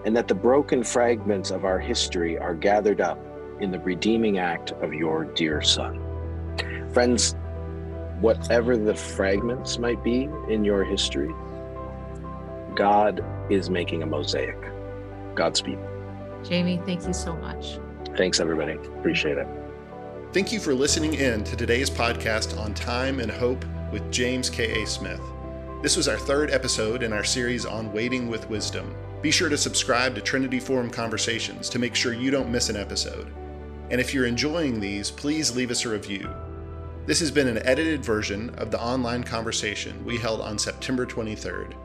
and 0.06 0.16
that 0.16 0.28
the 0.28 0.36
broken 0.36 0.84
fragments 0.84 1.52
of 1.52 1.66
our 1.66 1.80
history 1.80 2.38
are 2.38 2.54
gathered 2.54 3.02
up 3.02 3.20
in 3.60 3.72
the 3.72 3.80
redeeming 3.80 4.38
act 4.38 4.72
of 4.74 4.94
your 4.94 5.26
dear 5.26 5.62
Son. 5.62 6.02
Friends, 6.94 7.36
whatever 8.22 8.78
the 8.78 8.96
fragments 8.96 9.78
might 9.78 10.04
be 10.04 10.30
in 10.50 10.64
your 10.64 10.84
history, 10.84 11.34
God 12.76 13.24
is 13.50 13.70
making 13.70 14.04
a 14.04 14.06
mosaic. 14.06 14.58
Godspeed. 15.36 15.80
Jamie, 16.44 16.82
thank 16.86 17.06
you 17.08 17.14
so 17.14 17.36
much. 17.38 17.80
Thanks, 18.16 18.40
everybody. 18.40 18.74
Appreciate 18.74 19.38
it. 19.38 19.48
Thank 20.32 20.52
you 20.52 20.60
for 20.60 20.74
listening 20.74 21.16
in 21.16 21.44
to 21.46 21.56
today's 21.56 21.90
podcast 21.90 22.58
on 22.60 22.74
time 22.74 23.20
and 23.20 23.32
hope 23.32 23.64
with 23.92 24.12
James 24.12 24.50
K.A. 24.50 24.86
Smith. 24.86 25.22
This 25.86 25.98
was 25.98 26.08
our 26.08 26.18
third 26.18 26.50
episode 26.50 27.04
in 27.04 27.14
our 27.14 27.24
series 27.24 27.64
on 27.64 27.94
waiting 27.94 28.28
with 28.28 28.50
wisdom. 28.50 28.96
Be 29.22 29.30
sure 29.30 29.50
to 29.50 29.56
subscribe 29.56 30.16
to 30.16 30.22
Trinity 30.22 30.60
Forum 30.60 30.90
Conversations 30.90 31.70
to 31.70 31.78
make 31.78 31.94
sure 31.94 32.12
you 32.12 32.32
don't 32.32 32.52
miss 32.52 32.70
an 32.70 32.76
episode. 32.76 33.32
And 33.92 34.02
if 34.02 34.12
you're 34.12 34.26
enjoying 34.26 34.80
these, 34.80 35.12
please 35.12 35.56
leave 35.56 35.70
us 35.70 35.86
a 35.86 35.90
review. 35.90 36.28
This 37.06 37.20
has 37.20 37.30
been 37.30 37.48
an 37.48 37.64
edited 37.68 38.04
version 38.04 38.50
of 38.56 38.72
the 38.72 38.82
online 38.82 39.24
conversation 39.24 40.04
we 40.04 40.18
held 40.18 40.42
on 40.42 40.58
September 40.58 41.06
23rd. 41.06 41.76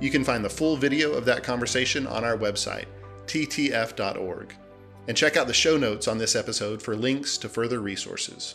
You 0.00 0.10
can 0.10 0.24
find 0.24 0.42
the 0.42 0.48
full 0.48 0.78
video 0.78 1.12
of 1.12 1.26
that 1.26 1.44
conversation 1.44 2.06
on 2.06 2.24
our 2.24 2.38
website, 2.38 2.86
ttf.org, 3.26 4.54
and 5.08 5.14
check 5.14 5.36
out 5.36 5.46
the 5.46 5.52
show 5.52 5.76
notes 5.76 6.08
on 6.08 6.16
this 6.16 6.36
episode 6.36 6.80
for 6.80 6.96
links 6.96 7.36
to 7.36 7.50
further 7.50 7.80
resources. 7.80 8.54